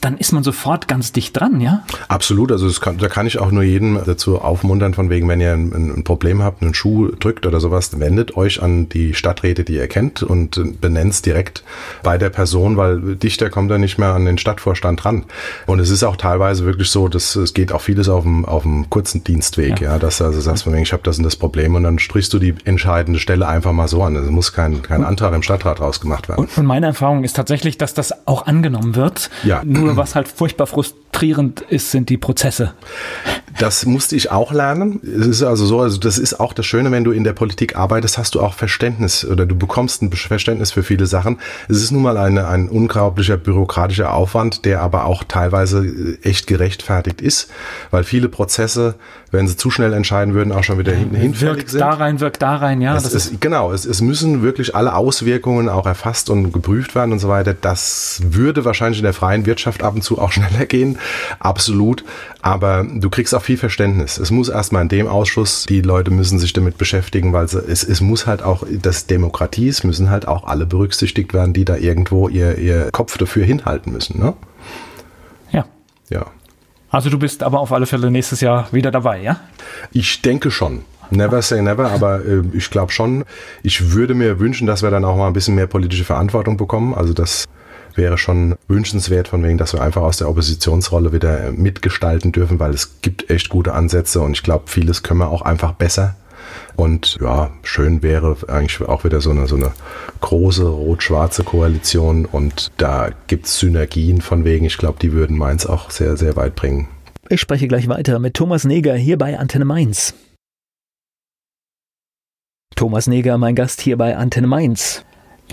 [0.00, 1.82] dann ist man sofort ganz dicht dran, ja?
[2.08, 2.50] Absolut.
[2.52, 5.72] Also kann, da kann ich auch nur jeden dazu aufmuntern, von wegen, wenn ihr ein,
[5.72, 9.86] ein Problem habt, einen Schuh drückt oder sowas, wendet euch an die Stadträte, die ihr
[9.86, 11.62] kennt und benennt direkt
[12.02, 15.24] bei der Person, weil dichter kommt er nicht mehr an den Stadtvorstand ran.
[15.66, 18.64] Und es ist auch teilweise wirklich so, dass es geht auch vieles auf dem, auf
[18.64, 21.76] dem kurzen Dienstweg, ja, ja dass du also sagst, ich habe das und das Problem
[21.76, 24.16] und dann strichst du die entscheidende Stelle einfach mal so an.
[24.16, 26.48] Es muss kein, kein Antrag im Stadtrat rausgemacht werden.
[26.56, 29.30] Und meine Erfahrung ist tatsächlich, dass das auch angenommen wird.
[29.44, 29.62] Ja.
[29.64, 32.72] Nur was halt furchtbar frustrierend ist, sind die Prozesse.
[33.58, 35.00] Das musste ich auch lernen.
[35.06, 37.76] Es ist also so, also das ist auch das Schöne, wenn du in der Politik
[37.76, 41.38] arbeitest, hast du auch Verständnis oder du bekommst ein Verständnis für viele Sachen.
[41.68, 46.46] Es ist nun mal eine, ein unglaublicher bürokratischer Aufwand, der aber auch teilweise äh, echt
[46.46, 47.50] gerechtfertigt ist,
[47.90, 48.94] weil viele Prozesse,
[49.30, 51.80] wenn sie zu schnell entscheiden würden, auch schon wieder hinten hinfällig wirkt sind.
[51.80, 52.96] da rein, wirkt da rein, ja.
[52.96, 57.18] Es ist, genau, es, es müssen wirklich alle Auswirkungen auch erfasst und geprüft werden und
[57.18, 57.54] so weiter.
[57.54, 60.98] Das würde wahrscheinlich in der freien Wirtschaft ab und zu auch schneller gehen,
[61.40, 62.04] absolut.
[62.44, 64.18] Aber du kriegst auch viel Verständnis.
[64.18, 68.02] Es muss erstmal in dem Ausschuss, die Leute müssen sich damit beschäftigen, weil es, es
[68.02, 72.28] muss halt auch, das Demokratie ist, müssen halt auch alle berücksichtigt werden, die da irgendwo
[72.28, 74.20] ihr, ihr Kopf dafür hinhalten müssen.
[74.20, 74.34] Ne?
[75.52, 75.64] Ja.
[76.10, 76.26] Ja.
[76.90, 79.40] Also du bist aber auf alle Fälle nächstes Jahr wieder dabei, ja?
[79.92, 80.84] Ich denke schon.
[81.08, 83.24] Never say never, aber äh, ich glaube schon,
[83.62, 86.92] ich würde mir wünschen, dass wir dann auch mal ein bisschen mehr politische Verantwortung bekommen.
[86.92, 87.46] Also das
[87.96, 92.72] wäre schon wünschenswert, von wegen, dass wir einfach aus der Oppositionsrolle wieder mitgestalten dürfen, weil
[92.72, 96.16] es gibt echt gute Ansätze und ich glaube, vieles können wir auch einfach besser.
[96.76, 99.72] Und ja, schön wäre eigentlich auch wieder so eine, so eine
[100.20, 105.66] große rot-schwarze Koalition und da gibt es Synergien von wegen, ich glaube, die würden Mainz
[105.66, 106.88] auch sehr, sehr weit bringen.
[107.28, 110.14] Ich spreche gleich weiter mit Thomas Neger hier bei Antenne Mainz.
[112.74, 115.04] Thomas Neger, mein Gast hier bei Antenne Mainz.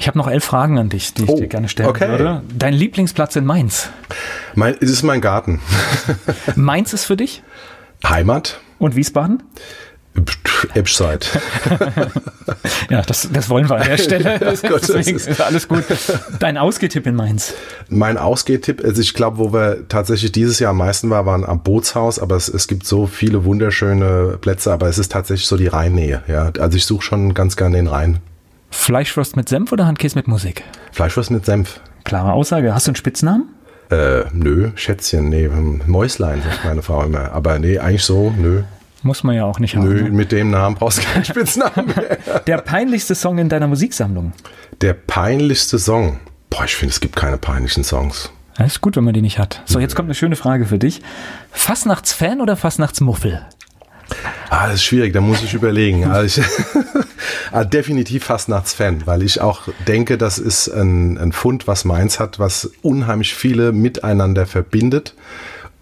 [0.02, 2.10] Ich habe noch elf Fragen an dich, die ich oh, dir gerne stellen okay.
[2.10, 2.42] würde.
[2.58, 3.90] Dein Lieblingsplatz in Mainz?
[4.56, 5.62] Mein, es ist mein Garten.
[6.56, 7.44] Mainz ist für dich?
[8.04, 8.60] Heimat.
[8.80, 9.44] Und Wiesbaden?
[10.74, 11.30] Epschseit.
[12.90, 14.40] ja, das, das wollen wir an der Stelle.
[14.68, 15.84] Gott, Deswegen ist alles gut.
[16.40, 17.54] Dein Ausgehtipp in Mainz?
[17.88, 21.62] Mein Ausgehtipp, also ich glaube, wo wir tatsächlich dieses Jahr am meisten waren, waren am
[21.62, 25.68] Bootshaus, aber es, es gibt so viele wunderschöne Plätze, aber es ist tatsächlich so die
[25.68, 26.24] Rheinnähe.
[26.28, 26.52] Ja.
[26.58, 28.18] Also ich suche schon ganz gerne den Rhein.
[28.72, 30.64] Fleischwurst mit Senf oder Handkäse mit Musik?
[30.92, 31.82] Fleischwurst mit Senf.
[32.04, 32.74] Klare Aussage.
[32.74, 33.50] Hast du einen Spitznamen?
[33.92, 35.50] Äh, nö, Schätzchen, nee,
[35.86, 37.34] Mäuslein, sagt meine Frau immer.
[37.34, 38.64] Aber nee, eigentlich so, nö.
[39.04, 39.84] Muss man ja auch nicht haben.
[39.84, 40.10] Nö, ne?
[40.12, 42.18] mit dem Namen brauchst du keinen Spitznamen mehr.
[42.48, 44.32] Der peinlichste Song in deiner Musiksammlung?
[44.80, 46.20] Der peinlichste Song?
[46.50, 48.32] Boah, ich finde, es gibt keine peinlichen Songs.
[48.58, 49.62] Ja, ist gut, wenn man die nicht hat.
[49.66, 51.02] So, jetzt kommt eine schöne Frage für dich.
[51.52, 53.42] Fastnachtsfan oder Fastnachtsmuffel?
[54.50, 56.06] Ah, das ist schwierig, da muss ich überlegen.
[56.12, 56.48] Also ich,
[57.52, 62.40] ah, definitiv Fastnachtsfan, weil ich auch denke, das ist ein, ein Fund, was Mainz hat,
[62.40, 65.14] was unheimlich viele miteinander verbindet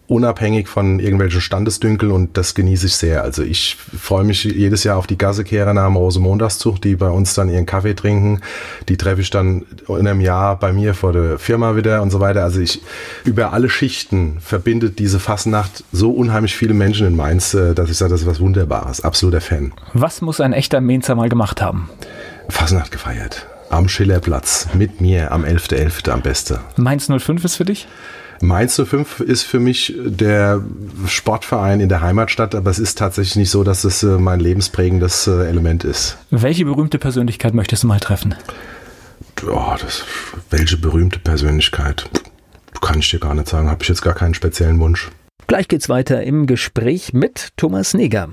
[0.09, 3.23] unabhängig von irgendwelchen Standesdünkeln und das genieße ich sehr.
[3.23, 7.35] Also ich freue mich jedes Jahr auf die Gassekehrer nach dem Rosemontagszug, die bei uns
[7.35, 8.41] dann ihren Kaffee trinken.
[8.89, 12.19] Die treffe ich dann in einem Jahr bei mir vor der Firma wieder und so
[12.19, 12.43] weiter.
[12.43, 12.81] Also ich
[13.23, 17.97] über alle Schichten verbindet diese Fastnacht so unheimlich viele Menschen in Mainz, äh, dass ich
[17.97, 19.01] sage, das ist was Wunderbares.
[19.01, 19.73] Absoluter Fan.
[19.93, 21.89] Was muss ein echter Mainzer mal gemacht haben?
[22.49, 23.45] Fastnacht gefeiert.
[23.69, 26.07] Am Schillerplatz mit mir am 11.11.
[26.07, 26.09] .11.
[26.09, 26.57] am besten.
[26.77, 27.87] Mainz 05 ist für dich?
[28.41, 30.63] Mainz 05 ist für mich der
[31.07, 35.27] Sportverein in der Heimatstadt, aber es ist tatsächlich nicht so, dass es äh, mein lebensprägendes
[35.27, 36.17] äh, Element ist.
[36.29, 38.35] Welche berühmte Persönlichkeit möchtest du mal treffen?
[39.45, 40.03] Oh, das,
[40.49, 42.09] welche berühmte Persönlichkeit?
[42.81, 45.09] Kann ich dir gar nicht sagen, habe ich jetzt gar keinen speziellen Wunsch.
[45.47, 48.29] Gleich geht's weiter im Gespräch mit Thomas Neger.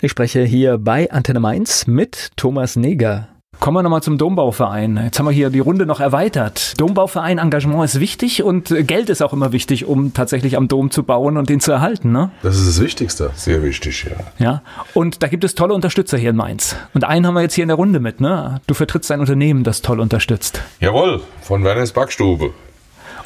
[0.00, 3.28] Ich spreche hier bei Antenne Mainz mit Thomas Neger.
[3.60, 5.00] Kommen wir nochmal zum Dombauverein.
[5.02, 6.80] Jetzt haben wir hier die Runde noch erweitert.
[6.80, 11.02] Dombauverein Engagement ist wichtig und Geld ist auch immer wichtig, um tatsächlich am Dom zu
[11.02, 12.12] bauen und den zu erhalten.
[12.12, 12.30] Ne?
[12.42, 13.30] Das ist das Wichtigste.
[13.34, 14.16] Sehr wichtig, ja.
[14.44, 14.62] Ja.
[14.94, 16.76] Und da gibt es tolle Unterstützer hier in Mainz.
[16.94, 18.20] Und einen haben wir jetzt hier in der Runde mit.
[18.20, 18.60] Ne?
[18.68, 20.62] Du vertrittst ein Unternehmen, das toll unterstützt.
[20.78, 22.52] Jawohl, von Werners Backstube.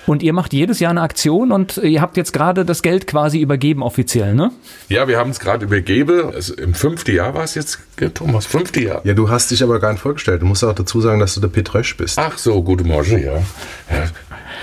[0.06, 3.38] Und ihr macht jedes Jahr eine Aktion und ihr habt jetzt gerade das Geld quasi
[3.40, 4.50] übergeben offiziell, ne?
[4.88, 6.32] Ja, wir haben es gerade übergeben.
[6.34, 7.78] Also Im fünften Jahr war es jetzt,
[8.14, 9.00] Thomas, fünfte Jahr.
[9.04, 10.42] Ja, du hast dich aber gar nicht vorgestellt.
[10.42, 12.18] Du musst auch dazu sagen, dass du der Petrösch bist.
[12.18, 13.34] Ach so, gute Morgen, ja.
[13.34, 14.04] ja.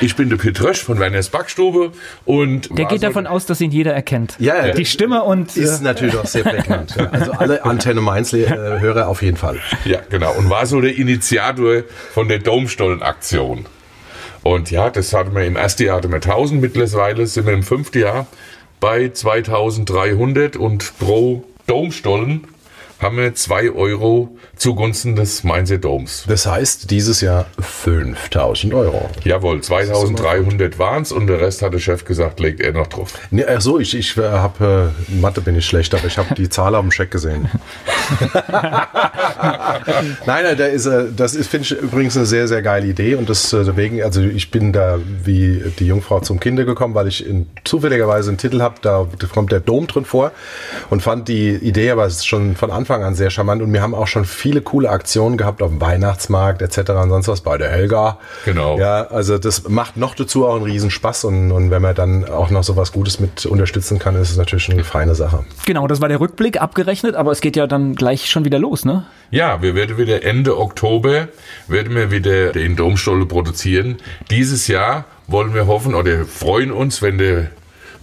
[0.02, 1.92] Ich bin der Petrösch von Werners Backstube
[2.26, 2.78] und.
[2.78, 4.36] Der geht so davon aus, dass ihn jeder erkennt.
[4.40, 4.74] Ja, ja.
[4.74, 5.58] Die Stimme und.
[5.58, 6.96] Ist äh, natürlich auch sehr prägnant.
[6.98, 7.10] ja.
[7.10, 9.58] Also alle Antenne Mainz-Hörer auf jeden Fall.
[9.86, 10.34] Ja, genau.
[10.34, 11.84] Und war so der Initiator
[12.14, 13.66] von der Domstollen-Aktion.
[14.44, 17.64] Und ja, das hatten wir im ersten Jahr hatten wir 1000, mittlerweile sind wir im
[17.64, 18.28] fünften Jahr
[18.80, 22.48] bei 2300 und pro Domstollen
[23.00, 26.26] haben wir 2 Euro zugunsten des Mainzer Doms.
[26.28, 29.10] Das heißt, dieses Jahr 5000 Euro.
[29.24, 33.14] Jawohl, 2300 waren es und der Rest hat der Chef gesagt, legt er noch drauf.
[33.32, 36.36] Nee, ach so, ich, ich äh, habe, äh, Mathe bin ich schlecht, aber ich habe
[36.36, 37.50] die Zahl auf dem Scheck gesehen.
[40.26, 43.16] nein, nein, da ist, äh, das ist, finde ich übrigens eine sehr, sehr geile Idee
[43.16, 47.26] und deswegen, äh, also ich bin da wie die Jungfrau zum Kinder gekommen, weil ich
[47.26, 50.34] in, zufälligerweise einen Titel habe, da kommt der Dom drin vor
[50.90, 54.08] und fand die Idee aber schon von Anfang an sehr charmant und wir haben auch
[54.08, 56.90] schon viel viele coole Aktionen gehabt auf dem Weihnachtsmarkt etc.
[56.90, 58.18] und sonst was bei der Helga.
[58.46, 58.80] Genau.
[58.80, 62.50] Ja, also das macht noch dazu auch einen Riesenspaß und, und wenn man dann auch
[62.50, 65.46] noch so was Gutes mit unterstützen kann, ist es natürlich eine feine Sache.
[65.66, 68.86] Genau, das war der Rückblick abgerechnet, aber es geht ja dann gleich schon wieder los,
[68.86, 69.06] ne?
[69.30, 71.28] Ja, wir werden wieder Ende Oktober
[71.68, 73.98] werden wir wieder den Domstolle produzieren.
[74.32, 77.50] Dieses Jahr wollen wir hoffen oder freuen uns, wenn der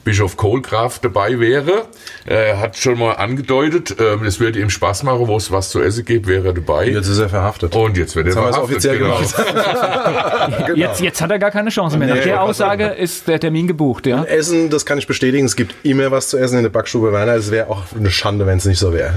[0.07, 1.87] Bischof Kohlgraf dabei wäre.
[2.27, 5.83] Er hat schon mal angedeutet, ähm, es würde ihm Spaß machen, wo es was zu
[5.83, 6.89] essen gibt, wäre er dabei.
[6.89, 7.75] Jetzt ist er verhaftet.
[7.75, 8.99] Und jetzt wird er haben wir es verhaftet.
[8.99, 9.15] genau.
[9.17, 10.77] offiziell gemacht.
[10.77, 12.09] Jetzt, jetzt hat er gar keine Chance mehr.
[12.09, 14.23] Nach Nee, der Aussage ist der Termin gebucht, ja?
[14.25, 15.45] Essen, das kann ich bestätigen.
[15.45, 17.35] Es gibt immer was zu essen in der Backstube Werner.
[17.35, 19.15] Es wäre auch eine Schande, wenn es nicht so wäre.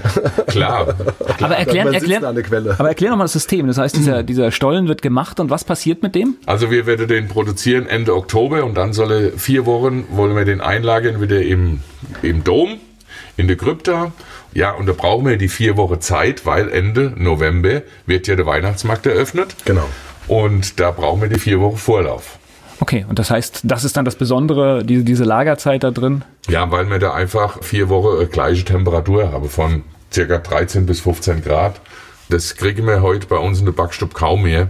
[0.47, 0.95] Klar.
[1.41, 2.25] Aber erklären, erklären,
[2.77, 3.67] aber erklär nochmal das System.
[3.67, 6.35] Das heißt, dieser, dieser Stollen wird gemacht und was passiert mit dem?
[6.45, 10.45] Also wir werden den produzieren Ende Oktober und dann soll er vier Wochen, wollen wir
[10.45, 11.81] den einlagern wieder im,
[12.21, 12.79] im Dom,
[13.37, 14.11] in der Krypta.
[14.53, 18.45] Ja, und da brauchen wir die vier Wochen Zeit, weil Ende November wird ja der
[18.45, 19.55] Weihnachtsmarkt eröffnet.
[19.65, 19.87] Genau.
[20.27, 22.39] Und da brauchen wir die vier Wochen Vorlauf.
[22.81, 26.23] Okay, und das heißt, das ist dann das Besondere, diese, diese Lagerzeit da drin.
[26.47, 31.01] Ja, weil wir da einfach vier Wochen äh, gleiche Temperatur haben, von circa 13 bis
[31.01, 31.81] 15 Grad.
[32.29, 34.69] Das kriegen wir heute bei uns in der Backstube kaum mehr,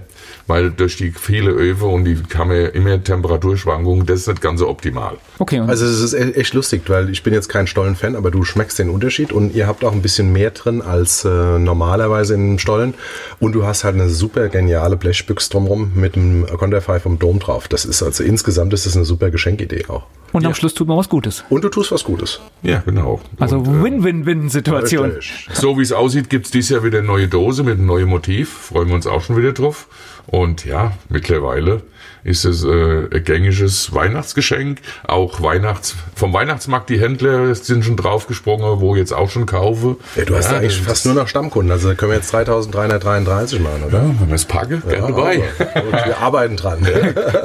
[0.50, 4.60] weil durch die viele Öfen und die haben wir immer Temperaturschwankungen, das ist nicht ganz
[4.60, 5.18] so optimal.
[5.38, 8.32] Okay, und Also es ist e- echt lustig, weil ich bin jetzt kein Stollen-Fan, aber
[8.32, 12.34] du schmeckst den Unterschied und ihr habt auch ein bisschen mehr drin als äh, normalerweise
[12.34, 12.95] in Stollen
[13.39, 17.68] und du hast halt eine super geniale Blechbüchse drumrum mit einem Konterfei vom Dom drauf.
[17.68, 20.04] Das ist also insgesamt ist das eine super Geschenkidee auch.
[20.32, 21.44] Und am Schluss tut man was Gutes.
[21.50, 22.40] Und du tust was Gutes.
[22.62, 23.22] Ja, genau.
[23.40, 25.12] Also äh, Win-Win-Win-Situation.
[25.12, 25.48] Richtig.
[25.54, 28.52] so wie es aussieht, gibt's dieses Jahr wieder eine neue Dose mit einem neuen Motiv.
[28.52, 29.88] Freuen wir uns auch schon wieder drauf.
[30.28, 31.82] Und ja, mittlerweile
[32.24, 34.80] ist es äh, ein gängiges Weihnachtsgeschenk.
[35.08, 39.98] Auch Weihnachts vom Weihnachtsmarkt, die Händler sind schon draufgesprungen, wo ich jetzt auch schon kaufe.
[40.16, 41.72] Ja, du hast ja, eigentlich fast nur noch Stammkunden.
[41.72, 44.04] Also da können wir jetzt 3333 machen, oder?
[44.04, 45.44] Ja, wenn wir es packen, gerne dabei.
[45.58, 46.88] wir arbeiten dran.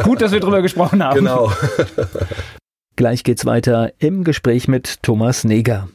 [0.02, 1.16] Gut, dass wir drüber gesprochen haben.
[1.16, 1.52] genau.
[2.96, 5.88] Gleich geht's weiter im Gespräch mit Thomas Neger.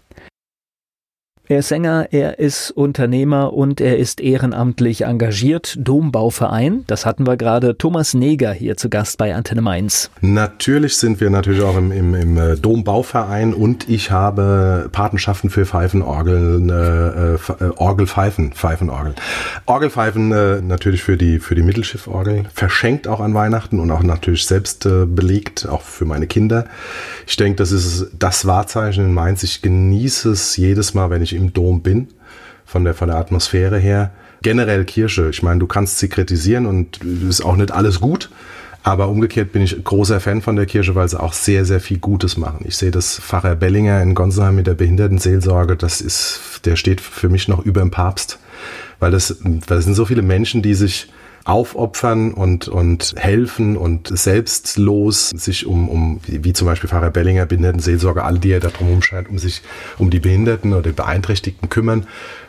[1.51, 5.75] Er ist Sänger, er ist Unternehmer und er ist ehrenamtlich engagiert.
[5.79, 7.75] Dombauverein, das hatten wir gerade.
[7.75, 10.11] Thomas Neger hier zu Gast bei Antenne Mainz.
[10.21, 15.65] Natürlich sind wir natürlich auch im, im, im äh, Dombauverein und ich habe Patenschaften für
[15.65, 17.37] Pfeifenorgeln, äh, äh,
[17.77, 19.15] Orgelpfeifen, Pfeifenorgeln.
[19.65, 24.45] Orgelpfeifen äh, natürlich für die, für die Mittelschifforgel, verschenkt auch an Weihnachten und auch natürlich
[24.45, 26.65] selbst äh, belegt, auch für meine Kinder.
[27.25, 29.41] Ich denke, das ist das Wahrzeichen in Mainz.
[29.41, 32.07] Ich genieße es jedes Mal, wenn ich im Dom bin,
[32.65, 34.11] von der, von der Atmosphäre her.
[34.41, 38.29] Generell Kirche, ich meine, du kannst sie kritisieren und ist auch nicht alles gut.
[38.81, 41.99] Aber umgekehrt bin ich großer Fan von der Kirche, weil sie auch sehr, sehr viel
[41.99, 42.63] Gutes machen.
[42.65, 47.27] Ich sehe das Pfarrer Bellinger in Gonsenheim mit der Behindertenseelsorge, das ist, der steht für
[47.27, 48.39] mich noch über dem Papst.
[48.99, 49.37] Weil das,
[49.67, 51.11] das sind so viele Menschen, die sich
[51.49, 58.23] aufopfern und, und helfen und selbstlos sich um, um wie, zum Beispiel Pfarrer Bellinger, Behindertenseelsorge,
[58.23, 59.63] alle, die er da drum scheint, um sich
[59.97, 62.05] um die Behinderten oder Beeinträchtigten kümmern.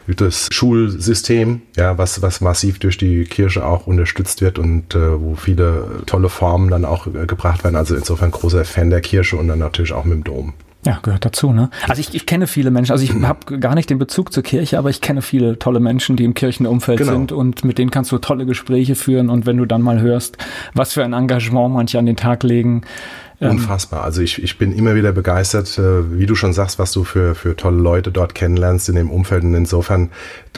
[0.06, 5.34] Das Schulsystem, ja, was, was massiv durch die Kirche auch unterstützt wird und äh, wo
[5.34, 7.76] viele tolle Formen dann auch äh, gebracht werden.
[7.76, 10.54] Also insofern großer Fan der Kirche und dann natürlich auch mit dem Dom.
[10.84, 11.68] Ja, gehört dazu, ne?
[11.88, 14.78] Also ich, ich kenne viele Menschen, also ich habe gar nicht den Bezug zur Kirche,
[14.78, 17.12] aber ich kenne viele tolle Menschen, die im Kirchenumfeld Genau.
[17.12, 20.38] sind und mit denen kannst du tolle Gespräche führen und wenn du dann mal hörst,
[20.74, 22.82] was für ein Engagement manche an den Tag legen,
[23.42, 24.04] ähm, Unfassbar.
[24.04, 27.34] Also ich, ich bin immer wieder begeistert, äh, wie du schon sagst, was du für,
[27.34, 29.44] für tolle Leute dort kennenlernst in dem Umfeld.
[29.44, 30.10] Und insofern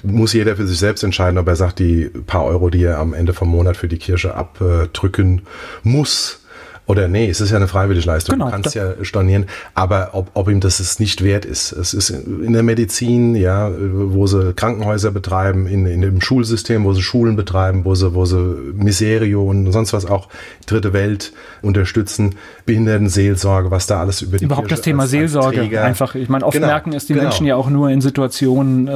[0.02, 3.14] muss jeder für sich selbst entscheiden, ob er sagt, die paar Euro, die er am
[3.14, 5.42] Ende vom Monat für die Kirche abdrücken
[5.84, 6.41] muss,
[6.86, 8.34] oder nee, es ist ja eine freiwillige Leistung.
[8.34, 11.72] Genau, du kannst ja stornieren, aber ob, ob ihm das es nicht wert ist.
[11.72, 16.92] Es ist in der Medizin, ja, wo sie Krankenhäuser betreiben, in, in dem Schulsystem, wo
[16.92, 18.36] sie Schulen betreiben, wo sie, wo sie
[18.74, 20.28] Miserio und sonst was auch
[20.66, 22.34] dritte Welt unterstützen,
[22.66, 26.14] Behindertenseelsorge, was da alles über die überhaupt Kirche das Thema als- als Seelsorge Träger- einfach.
[26.14, 27.24] Ich meine, oft Genau, merken es die genau.
[27.26, 28.92] Menschen ja auch nur in Situationen, äh,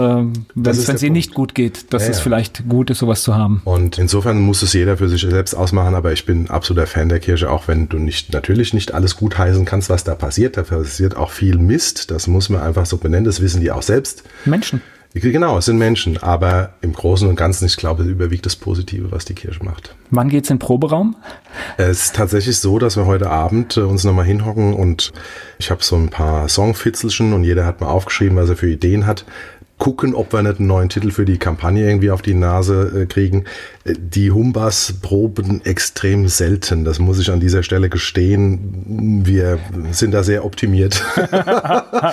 [0.55, 1.13] wenn es ihnen Punkt.
[1.13, 3.63] nicht gut geht, dass Ja, es vielleicht gut ist, sowas zu haben.
[3.65, 7.21] Und insofern muss es jeder für sich selbst ausmachen, aber ich bin absoluter Fan der
[7.21, 10.57] Kirche, auch wenn du nicht, natürlich nicht alles gut heißen kannst, was da passiert.
[10.57, 13.83] Da passiert auch viel Mist, das muss man einfach so benennen, das wissen die auch
[13.83, 14.25] selbst.
[14.45, 14.81] Menschen.
[15.21, 19.25] Genau, es sind Menschen, aber im Großen und Ganzen, ich glaube, überwiegt das Positive, was
[19.25, 19.95] die Kirche macht.
[20.11, 21.17] Wann geht's in den Proberaum?
[21.79, 25.13] Es ist tatsächlich so, dass wir heute Abend äh, uns nochmal hinhocken und
[25.59, 29.07] ich habe so ein paar Songfitzelchen und jeder hat mal aufgeschrieben, was er für Ideen
[29.07, 29.25] hat.
[29.79, 33.07] Gucken, ob wir nicht einen neuen Titel für die Kampagne irgendwie auf die Nase äh,
[33.07, 33.45] kriegen.
[33.85, 36.85] Äh, Die Humbas proben extrem selten.
[36.85, 39.23] Das muss ich an dieser Stelle gestehen.
[39.27, 39.59] Wir
[39.93, 41.05] sind da sehr optimiert.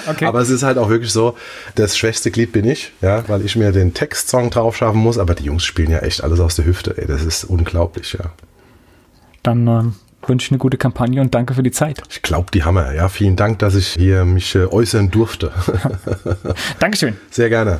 [0.07, 0.25] Okay.
[0.25, 1.35] Aber es ist halt auch wirklich so,
[1.75, 5.17] das schwächste Glied bin ich, ja, weil ich mir den Textsong drauf schaffen muss.
[5.17, 6.97] Aber die Jungs spielen ja echt alles aus der Hüfte.
[6.97, 8.31] Ey, das ist unglaublich, ja.
[9.41, 9.95] Dann ähm,
[10.29, 12.01] wünsche eine gute Kampagne und danke für die Zeit.
[12.09, 12.93] Ich glaube, die Hammer.
[12.93, 15.51] Ja, vielen Dank, dass ich hier mich äh, äußern durfte.
[16.79, 17.17] Dankeschön.
[17.29, 17.79] Sehr gerne.